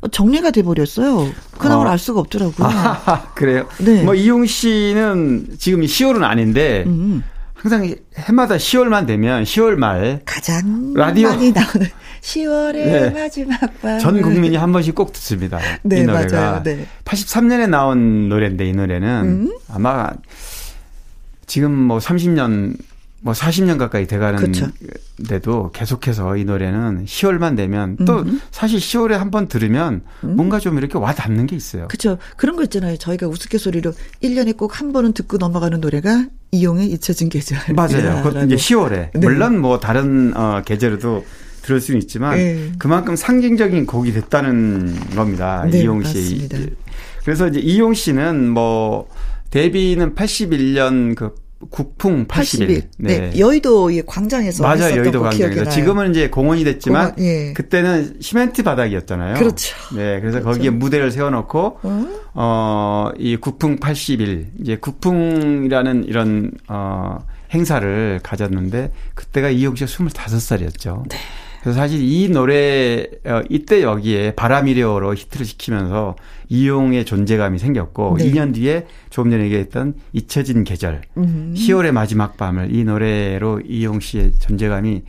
[0.08, 1.30] 정리가 돼버렸어요.
[1.58, 1.90] 근황을 어.
[1.90, 2.66] 알 수가 없더라고요.
[2.68, 3.66] 아, 그래요?
[3.78, 4.02] 네.
[4.02, 7.22] 뭐 이용 씨는 지금 10월은 아닌데 음,
[7.54, 11.28] 항상 해마다 10월만 되면 10월 말 가장 라디오.
[11.28, 11.86] 많이 나오는
[12.22, 13.10] 10월의 네.
[13.10, 13.98] 마지막 밤.
[13.98, 15.58] 전 국민이 한 번씩 꼭 듣습니다.
[15.82, 16.62] 네, 이 노래가 맞아요.
[16.62, 16.86] 네.
[17.04, 19.58] 83년에 나온 노래인데 이 노래는 음.
[19.68, 20.08] 아마
[21.46, 22.76] 지금 뭐 30년
[23.22, 24.06] 뭐 40년 가까이.
[24.06, 28.40] 돼가는데도 계속해서 이 노래는 10월만 되면 또 음.
[28.50, 31.86] 사실 10월에 한 번 들으면 뭔가 좀 이렇게 와 닿는 게 있어요.
[31.88, 32.18] 그렇죠.
[32.36, 32.96] 그런 거 있잖아요.
[32.96, 33.92] 저희가 우스갯소리로
[34.22, 37.58] 1년에 꼭 한 번은 듣고 넘어가는 노래가 이용의 잊혀진 계절.
[37.76, 38.22] 맞아요.
[38.22, 38.90] 그것도 이제 10월에.
[38.90, 39.10] 네.
[39.20, 41.24] 물론 뭐 다른 어 계절에도
[41.62, 42.72] 들을 수는 있지만 네.
[42.78, 45.64] 그만큼 상징적인 곡이 됐다는 겁니다.
[45.70, 46.48] 네, 이용 씨.
[46.48, 46.58] 맞습니다.
[47.22, 49.08] 그래서 이제 이용 씨는 뭐
[49.50, 51.34] 데뷔는 81년 그
[51.68, 52.68] 국풍 81.
[52.68, 52.82] 80일.
[52.98, 53.32] 네.
[53.38, 54.96] 여의도 이 광장에서 맞아요.
[54.96, 55.70] 여의도 광장에서.
[55.70, 57.52] 지금은 이제 공원이 됐지만 공원, 예.
[57.52, 59.34] 그때는 시멘트 바닥이었잖아요.
[59.34, 59.76] 그렇죠.
[59.94, 60.20] 네.
[60.20, 61.80] 그래서 거기에 무대를 세워 놓고
[62.34, 67.18] 어, 이 국풍 80일, 이제 국풍이라는 이런, 어,
[67.52, 71.08] 행사를 가졌는데, 그때가 이용 씨가 25살이었죠.
[71.08, 71.18] 네.
[71.62, 76.16] 그래서 사실 이 노래, 어, 이때 여기에 바람이려로 히트를 시키면서
[76.48, 78.30] 이용의 존재감이 생겼고, 네.
[78.30, 81.54] 2년 뒤에 조금 전에 얘기했던 잊혀진 계절, 음.
[81.56, 85.02] 10월의 마지막 밤을 이 노래로 이용 씨의 존재감이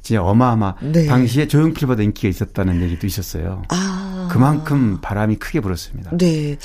[0.00, 1.04] 진짜 어마어마, 네.
[1.06, 3.62] 당시에 조용필보다 인기가 있었다는 얘기도 있었어요.
[3.68, 4.28] 아.
[4.32, 6.16] 그만큼 바람이 크게 불었습니다.
[6.16, 6.56] 네.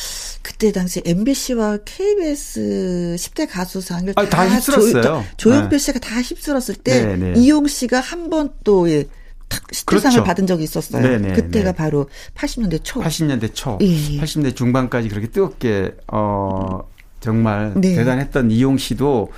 [0.41, 5.01] 그때 당시 MBC와 KBS 10대 가수상을 아, 다 휩쓸었어요.
[5.01, 5.77] 조, 조용필 네.
[5.77, 7.33] 씨가 다 휩쓸었을 때 네, 네.
[7.37, 9.05] 이용 씨가 한 번 또 예,
[9.53, 10.23] 탁 시대상을 그렇죠.
[10.23, 11.01] 받은 적이 있었어요.
[11.01, 11.75] 네, 네, 그때가 네.
[11.75, 13.01] 바로 80년대 초.
[13.01, 14.21] 80년대 초, 예, 예.
[14.21, 16.81] 80년대 중반까지 그렇게 뜨겁게 어
[17.19, 17.95] 정말 네.
[17.95, 19.31] 대단했던 이용 씨도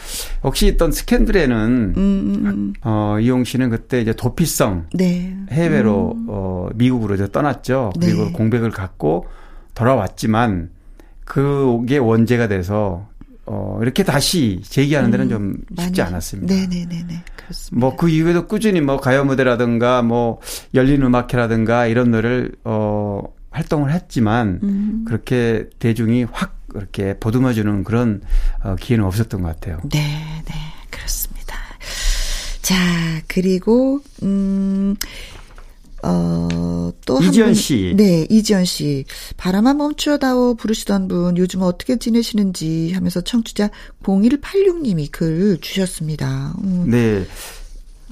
[0.44, 2.74] 역시 있던 스캔들에는 음, 음, 음.
[2.82, 5.36] 어 이용 씨는 그때 이제 도피성 네.
[5.52, 7.92] 해외로 어 미국으로 이제 떠났죠.
[8.00, 8.32] 그리고 네.
[8.32, 9.28] 공백을 갖고
[9.76, 10.72] 돌아왔지만
[11.26, 13.08] 그게 원죄가 돼서
[13.48, 16.54] 어, 이렇게 다시 재기하는 데는 좀 쉽지 많이- 않았습니다.
[16.54, 17.24] 네네네네.
[17.36, 17.80] 그렇습니다.
[17.80, 20.40] 뭐 그 이후에도 꾸준히 뭐 가요 무대라든가 뭐
[20.74, 23.22] 열린 음악회라든가 이런 노래를 어
[23.52, 25.06] 활동을 했지만 음.
[25.08, 28.22] 그렇게 대중이 확 이렇게 보듬어주는 그런
[28.64, 29.80] 어, 기회는 없었던 것 같아요.
[29.92, 30.00] 네,
[30.46, 30.54] 네,
[30.90, 31.56] 그렇습니다.
[32.62, 32.76] 자,
[33.28, 34.96] 그리고, 음,
[36.06, 37.18] 어, 또.
[37.18, 37.94] 한 이지연 분- 씨.
[37.96, 39.06] 네, 이지연 씨.
[39.38, 43.70] 바람아 멈추어다오 부르시던 분, 요즘 어떻게 지내시는지 하면서 청취자
[44.04, 46.54] 0186님이 글 주셨습니다.
[46.64, 46.86] 음.
[46.88, 47.26] 네.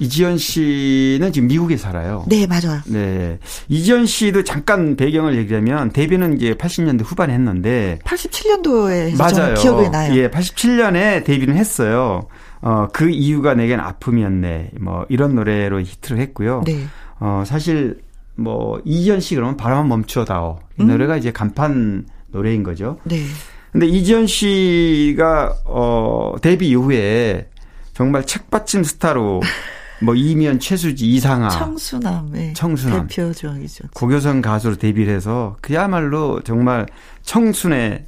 [0.00, 2.24] 이지연 씨는 지금 미국에 살아요.
[2.28, 2.80] 네, 맞아요.
[2.86, 3.38] 네.
[3.68, 9.54] 이지연 씨도 잠깐 배경을 얘기하면 데뷔는 이제 80년대 후반에 했는데 87년도에 맞아요.
[9.54, 10.16] 기억이 나요.
[10.16, 12.26] 예, 87년에 데뷔를 했어요.
[12.60, 14.70] 어, 그 이유가 내겐 아픔이었네.
[14.80, 16.62] 뭐 이런 노래로 히트를 했고요.
[16.66, 16.86] 네.
[17.20, 18.00] 어, 사실
[18.36, 20.58] 뭐 이지연 씨 그러면 바람만 멈추어다오.
[20.78, 20.88] 이 음.
[20.88, 22.98] 노래가 이제 간판 노래인 거죠.
[23.04, 23.22] 네.
[23.72, 27.48] 근데 이지연 씨가 어 데뷔 이후에
[27.92, 29.40] 정말 책받침 스타로
[30.02, 32.52] 뭐 이미연, 최수지, 이상아, 청순함의 아.
[32.54, 33.06] 청순함.
[33.06, 33.84] 대표적이죠.
[33.94, 36.86] 고교생 가수로 데뷔를 해서 그야말로 정말
[37.22, 38.06] 청순의 뭐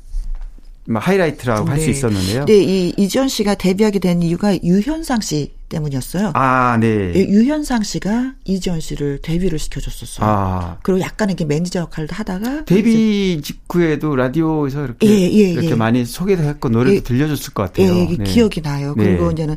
[0.95, 1.91] 하이라이트라고 할수 네.
[1.91, 2.45] 있었는데요.
[2.45, 6.31] 네, 이 이지연 씨가 데뷔하게 된 이유가 유현상 씨 때문이었어요.
[6.35, 7.13] 아, 네.
[7.15, 10.27] 예, 유현상 씨가 이지연 씨를 데뷔를 시켜줬었어요.
[10.29, 15.75] 아, 그리고 약간 이렇게 매니저 역할도 하다가 데뷔 직후에도 라디오에서 이렇게 예, 예, 이렇게 예.
[15.75, 17.01] 많이 소개도 했고 노래도 예.
[17.01, 18.17] 들려줬을 것 예, 같아요.
[18.17, 18.25] 네.
[18.25, 18.95] 기억이 나요.
[18.97, 19.05] 네.
[19.05, 19.57] 그리고 이제는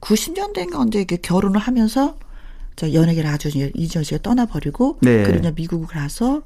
[0.00, 2.16] 90년대인가 언제 이렇게 결혼을 하면서
[2.76, 5.22] 저 연예계를 아주 이지연 씨가 떠나버리고 네.
[5.22, 6.42] 그리고 미국을 가서.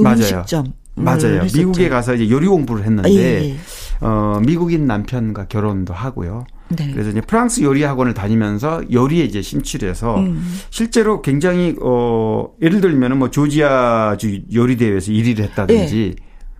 [0.00, 1.42] 음식점 맞아요.
[1.54, 3.56] 미국에 가서 이제 요리 공부를 했는데 아, 예, 예.
[4.00, 6.46] 어, 미국인 남편과 결혼도 하고요.
[6.68, 6.90] 네.
[6.92, 10.42] 그래서 이제 프랑스 요리 학원을 다니면서 요리에 이제 심취해서 음.
[10.70, 16.16] 실제로 굉장히 어 예를 들면은 뭐 조지아주 요리 대회에서 1위를 했다든지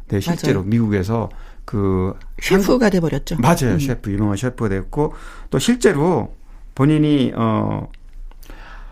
[0.08, 0.70] 네, 실제로 맞아요.
[0.70, 1.28] 미국에서
[1.68, 3.36] 그 셰프가 돼버렸죠.
[3.40, 3.74] 맞아요.
[3.74, 3.78] 음.
[3.78, 5.12] 셰프, 유명한 셰프가 됐고,
[5.50, 6.34] 또 실제로
[6.74, 7.88] 본인이, 어,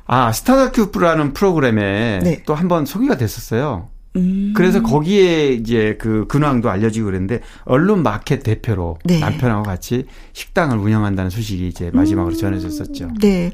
[0.05, 2.43] 아, 스타다큐프라는 프로그램에 네.
[2.45, 3.89] 또한번 소개가 됐었어요.
[4.17, 4.53] 음.
[4.57, 9.21] 그래서 거기에 이제 그 근황도 알려지고 그랬는데, 언론 마켓 대표로 네.
[9.21, 12.39] 남편하고 같이 식당을 운영한다는 소식이 이제 마지막으로 음.
[12.39, 13.11] 전해졌었죠.
[13.21, 13.53] 네.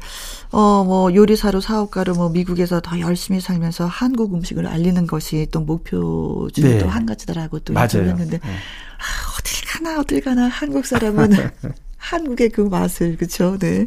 [0.51, 6.49] 어, 뭐, 요리사로 사업가로 뭐, 미국에서 더 열심히 살면서 한국 음식을 알리는 것이 또 목표
[6.53, 6.79] 중에 네.
[6.79, 7.73] 또한 가지다라고 또.
[7.73, 8.49] 인터뷰했는데, 네.
[8.49, 11.31] 아, 어딜 가나, 어딜 가나, 한국 사람은
[11.99, 13.87] 한국의 그 맛을, 그쵸, 네.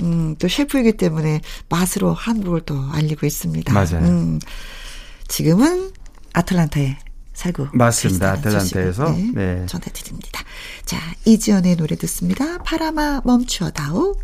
[0.00, 3.72] 음, 또 셰프이기 때문에 맛으로 한국을 또 알리고 있습니다.
[3.72, 4.06] 맞아요.
[4.06, 4.38] 음,
[5.32, 5.92] 지금은
[6.34, 6.98] 아틀란타에
[7.32, 8.32] 살고 맞습니다.
[8.32, 9.12] 아틀란타에서.
[9.12, 9.66] 네, 네.
[9.66, 10.42] 전해드립니다.
[10.84, 12.58] 자, 이지연의 노래 듣습니다.
[12.58, 14.14] 파라마 멈추어다오.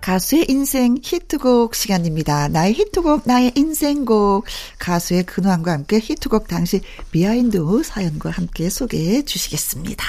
[0.00, 2.48] 가수의 인생 히트곡 시간입니다.
[2.48, 4.44] 나의 히트곡, 나의 인생곡.
[4.78, 6.80] 가수의 근황과 함께 히트곡 당시
[7.10, 10.04] behind 사연과 함께 소개해 주시겠습니다.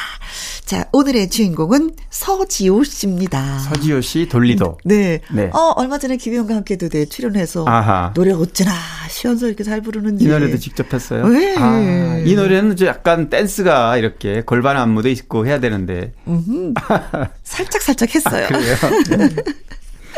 [0.65, 3.59] 자, 오늘의 주인공은 서지오 씨입니다.
[3.59, 4.77] 서지오 씨 돌리도.
[4.85, 5.19] 네.
[5.31, 5.49] 네.
[5.53, 8.11] 어, 얼마 전에 김혜영과 함께도 네, 출연해서 아하.
[8.13, 8.71] 노래 어찌나
[9.09, 10.25] 시원시원 이렇게 잘 부르는지.
[10.25, 11.27] 이 노래도 직접 했어요.
[11.27, 11.55] 네.
[11.57, 16.73] 아, 이 노래는 약간 댄스가 이렇게 골반 안무도 있고 해야 되는데 음흠.
[17.43, 18.47] 살짝 살짝 했어요.
[18.47, 18.75] 그래요.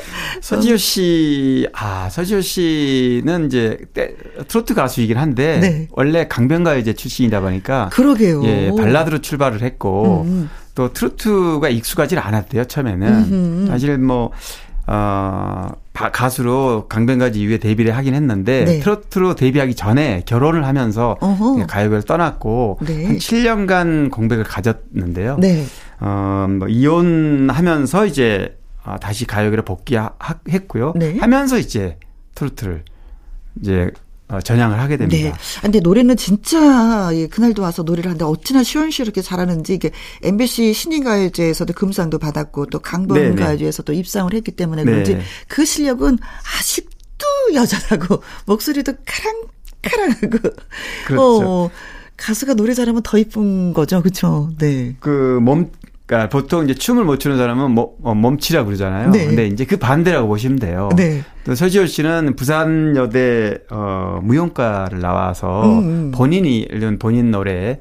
[0.42, 4.16] 서지오 씨, 아, 서지오 씨는 이제 떼-
[4.48, 5.88] 트로트 가수이긴 한데 네.
[5.92, 8.44] 원래 강변가요제 출신이다 보니까 그러게요.
[8.46, 10.50] 예, 발라드로 출발을 했고 음.
[10.76, 13.08] 또 트로트가 익숙하지 않았대요, 처음에는.
[13.32, 13.68] 음흠.
[13.68, 14.32] 사실 뭐
[14.92, 18.80] 어, 바- 가수로 강변가지 이후에 데뷔를 하긴 했는데 네.
[18.80, 21.16] 트로트로 데뷔하기 전에 결혼을 하면서.
[21.68, 23.06] 가요계를 떠났고 네.
[23.06, 25.38] 한 7년간 공백을 가졌는데요.
[25.40, 25.66] 네.
[26.00, 28.58] 어, 뭐 이혼하면서 이제
[28.90, 30.94] 아, 다시 가요계를 복귀했고요.
[30.96, 31.18] 네.
[31.20, 31.98] 하면서 이제
[32.36, 32.84] 트로트를
[33.62, 33.92] 이제
[34.30, 35.08] 어, 전향을 하게 네.
[35.08, 35.38] 됩니다.
[35.58, 41.74] 아, 근데 노래는 진짜 예, 그날도 와서 노래를 하는데 어찌나 시원시원하게 잘하는지 이게 MBC 신인가요제에서도
[41.74, 44.92] 금상도 받았고 또 네, 강변가요제에서도 입상을 했기 때문에 네.
[44.92, 45.18] 그런지
[45.48, 46.20] 그 실력은
[46.60, 47.26] 아직도
[47.56, 48.94] 여전하고 목소리도
[49.84, 50.50] 카랑카랑하고
[51.08, 51.22] 그렇죠.
[51.22, 51.72] 어,
[52.20, 54.52] 가수가 노래 잘하면 더 이쁜 거죠, 그렇죠?
[54.60, 54.96] 네.
[55.00, 55.72] 그 몸,
[56.10, 59.12] 그러니까 보통 이제 춤을 못 추는 사람은 뭐, 어, 몸치라 그러잖아요.
[59.12, 59.28] 네.
[59.28, 60.90] 근데 이제 그 반대라고 보시면 돼요.
[60.96, 61.22] 네.
[61.44, 66.12] 또 서지효 씨는 부산여대 어, 무용과를 나와서 음, 음.
[66.12, 67.80] 본인이 이런 본인 노래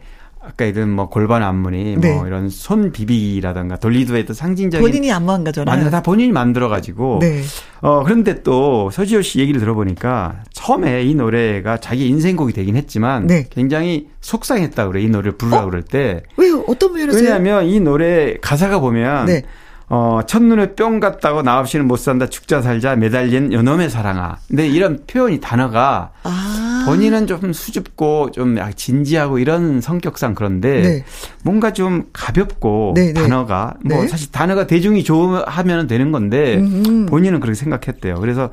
[0.48, 2.14] 아까 이런 뭐 골반 안무니 네.
[2.14, 5.82] 뭐 이런 손 비비기라든가 돌리도의 또 상징적인 본인이 안무한 거잖아요.
[5.84, 7.42] 만다 본인이 만들어 가지고 네.
[7.82, 13.46] 어 그런데 또 서지효 씨 얘기를 들어보니까 처음에 이 노래가 자기 인생곡이 되긴 했지만 네.
[13.50, 15.64] 굉장히 속상했다 그래 이 노래를 부르라 어?
[15.66, 16.64] 그럴 때 왜요?
[16.66, 17.18] 어떤 면에서?
[17.18, 19.42] 왜냐하면 이 노래 가사가 보면 네.
[19.90, 24.36] 어, 첫눈에 뿅 갔다고 나 없이는 못 산다 죽자 살자 매달린 요놈의 사랑아.
[24.48, 26.47] 근데 이런 표현이 단어가 아.
[26.88, 31.04] 본인은 좀 수줍고 좀 약간 진지하고 이런 성격상 그런데 네.
[31.42, 33.20] 뭔가 좀 가볍고 네, 네.
[33.20, 34.08] 단어가 뭐 네.
[34.08, 37.06] 사실 단어가 대중이 좋아하면 되는 건데 음.
[37.06, 38.20] 본인은 그렇게 생각했대요.
[38.20, 38.50] 그래서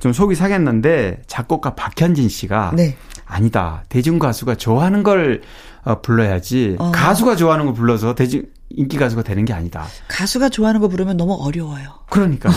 [0.00, 2.96] 좀 속이 상했는데 작곡가 박현진 씨가 네.
[3.26, 3.84] 아니다.
[3.88, 5.42] 대중 가수가 좋아하는 걸
[5.84, 6.90] 어, 불러야지 어.
[6.92, 9.86] 가수가 좋아하는 걸 불러서 대중 인기 가수가 되는 게 아니다.
[10.08, 11.94] 가수가 좋아하는 거 부르면 너무 어려워요.
[12.10, 12.50] 그러니까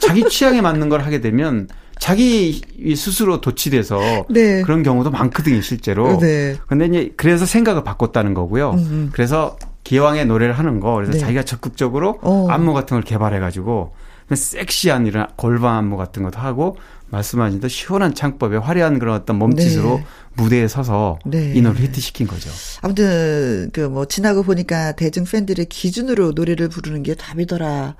[0.00, 1.68] 자기 취향에 맞는 걸 하게 되면
[1.98, 2.60] 자기
[2.96, 4.62] 스스로 도취돼서 네.
[4.62, 6.18] 그런 경우도 많거든요, 실제로.
[6.18, 6.56] 네.
[6.66, 8.72] 근데 이제 그래서 생각을 바꿨다는 거고요.
[8.72, 9.10] 음.
[9.12, 11.18] 그래서 기왕에 노래를 하는 거 그래서 네.
[11.18, 12.46] 자기가 적극적으로 어.
[12.50, 13.94] 안무 같은 걸 개발해 가지고
[14.30, 16.76] 섹시한 이런 골반 안무 같은 것도 하고
[17.10, 20.04] 말씀하신 대로 시원한 창법에 화려한 그런 어떤 몸짓으로 네.
[20.34, 21.52] 무대에 서서 네.
[21.54, 22.50] 이 노래를 히트시킨 거죠.
[22.82, 27.96] 아무튼 그 뭐 지나고 보니까 대중 팬들의 기준으로 노래를 부르는 게 답이더라라고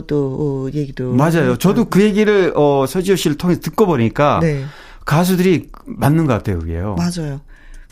[0.00, 0.06] 네.
[0.06, 1.56] 또 어, 얘기도 맞아요.
[1.58, 4.64] 저도 그 얘기를 어 서지호 씨를 통해서 듣고 보니까 네
[5.04, 6.96] 가수들이 맞는 것 같아요, 그게요.
[6.96, 7.40] 맞아요.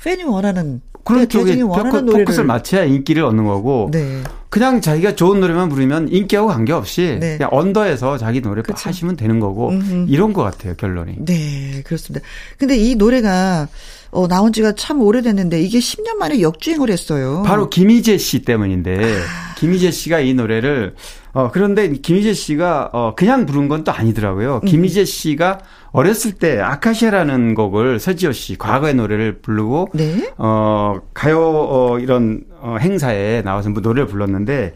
[0.03, 0.81] 팬이 원하는
[1.11, 4.23] 그런 네, 쪽에 포커- 포커스를 맞춰야 인기를 얻는 거고 네.
[4.49, 7.37] 그냥 자기가 좋은 노래만 부르면 인기하고 관계없이 네.
[7.37, 8.89] 그냥 언더에서 자기 노래 그쵸.
[8.89, 10.07] 하시면 되는 거고 음흠.
[10.09, 11.17] 이런 것 같아요 결론이.
[11.19, 12.27] 네, 그렇습니다.
[12.59, 13.69] 근데 이 노래가
[14.13, 17.43] 어 나온 지가 참 오래됐는데 이게 10년 만에 역주행을 했어요.
[17.47, 19.55] 바로 김희재 씨 때문인데 아.
[19.57, 20.95] 김희재 씨가 이 노래를
[21.33, 23.95] 어 그런데 김희재 씨가 어 그냥 부른 건또 음.
[23.97, 24.61] 아니더라고요.
[24.63, 25.61] 김희재 씨가
[25.93, 30.33] 어렸을 때 아카시아라는 곡을 서지호 씨 과거의 노래를 부르고 네.
[30.39, 34.75] 어 가요 어 이런 어 행사에 나와서 뭐 노래를 불렀는데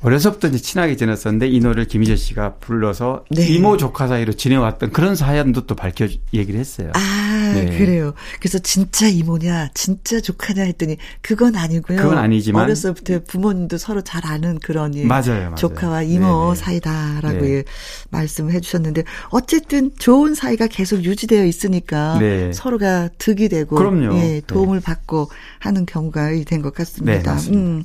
[0.00, 3.48] 어려서부터 이제 친하게 지냈었는데 이 노래를 김희재 씨가 불러서 네.
[3.48, 6.92] 이모 조카 사이로 지내왔던 그런 사연도 또 밝혀 얘기를 했어요.
[6.94, 7.76] 아, 네.
[7.76, 8.14] 그래요.
[8.38, 11.98] 그래서 진짜 이모냐, 진짜 조카냐 했더니 그건 아니고요.
[12.00, 12.72] 그건 아니지만
[13.04, 15.54] 때 부모님도 서로 잘 아는 그런 예, 맞아요, 맞아요.
[15.56, 16.64] 조카와 이모 네, 네.
[16.64, 17.50] 사이다라고 네.
[17.54, 17.64] 예,
[18.10, 22.52] 말씀을 해주셨는데 어쨌든 좋은 사이가 계속 유지되어 있으니까 네.
[22.52, 24.16] 서로가 득이 되고 그럼요.
[24.18, 25.28] 예, 도움을 받고
[25.58, 27.36] 하는 경우가 된 것 같습니다.
[27.36, 27.50] 네.
[27.52, 27.84] 음,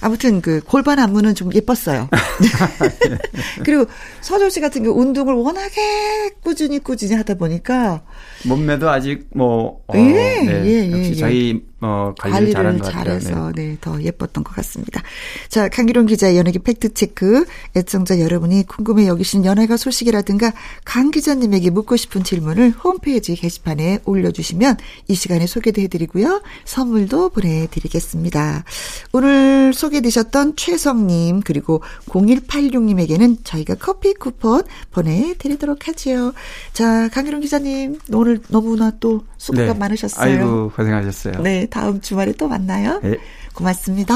[0.00, 2.08] 아무튼 그 골반 안무는 좀 예뻤어요.
[3.64, 3.86] 그리고
[4.20, 8.02] 서조 씨 같은 경우 운동을 워낙에 꾸준히 꾸준히 하다 보니까
[8.46, 11.14] 몸매도 아직 뭐 어, 예, 네, 예, 예, 역시 예.
[11.14, 12.80] 자기 어 관리를, 같아요.
[12.80, 15.02] 잘해서 네, 더 예뻤던 것 같습니다.
[15.50, 17.44] 자, 강기론 기자의 연예계 팩트 체크.
[17.76, 20.54] 애청자 여러분이 궁금해 여기신 연예가 소식이라든가
[20.86, 24.78] 강 기자님에게 묻고 싶은 질문을 홈페이지 게시판에 올려주시면
[25.08, 26.40] 이 시간에 소개도 해드리고요.
[26.64, 28.64] 선물도 보내드리겠습니다.
[29.12, 36.32] 오늘 소개되셨던 최성님 그리고 0186님에게는 저희가 커피 쿠폰 보내드리도록 하지요.
[36.72, 39.78] 자, 강기론 기자님 오늘 너무나 또 수고가 네.
[39.78, 40.24] 많으셨어요.
[40.24, 41.42] 아이고 고생하셨어요.
[41.42, 43.00] 네, 다음 주말에 또 만나요.
[43.02, 43.16] 네.
[43.52, 44.14] 고맙습니다.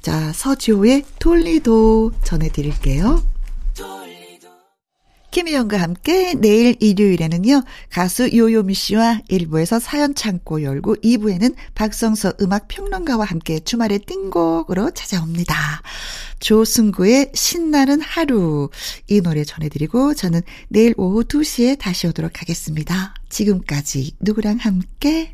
[0.00, 3.22] 자, 서지호의 돌리도 전해드릴게요.
[5.30, 13.24] 김희영과 함께 내일 일요일에는요, 가수 요요미 씨와 1부에서 사연 창고 열고 2부에는 박성서 음악 평론가와
[13.26, 15.54] 함께 주말의 띵곡으로 찾아옵니다.
[16.40, 18.70] 조승구의 신나는 하루.
[19.06, 23.14] 이 노래 전해드리고 저는 내일 오후 2시에 다시 오도록 하겠습니다.
[23.30, 25.32] 지금까지 누구랑 함께?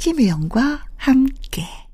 [0.00, 1.89] 김혜영과 함께.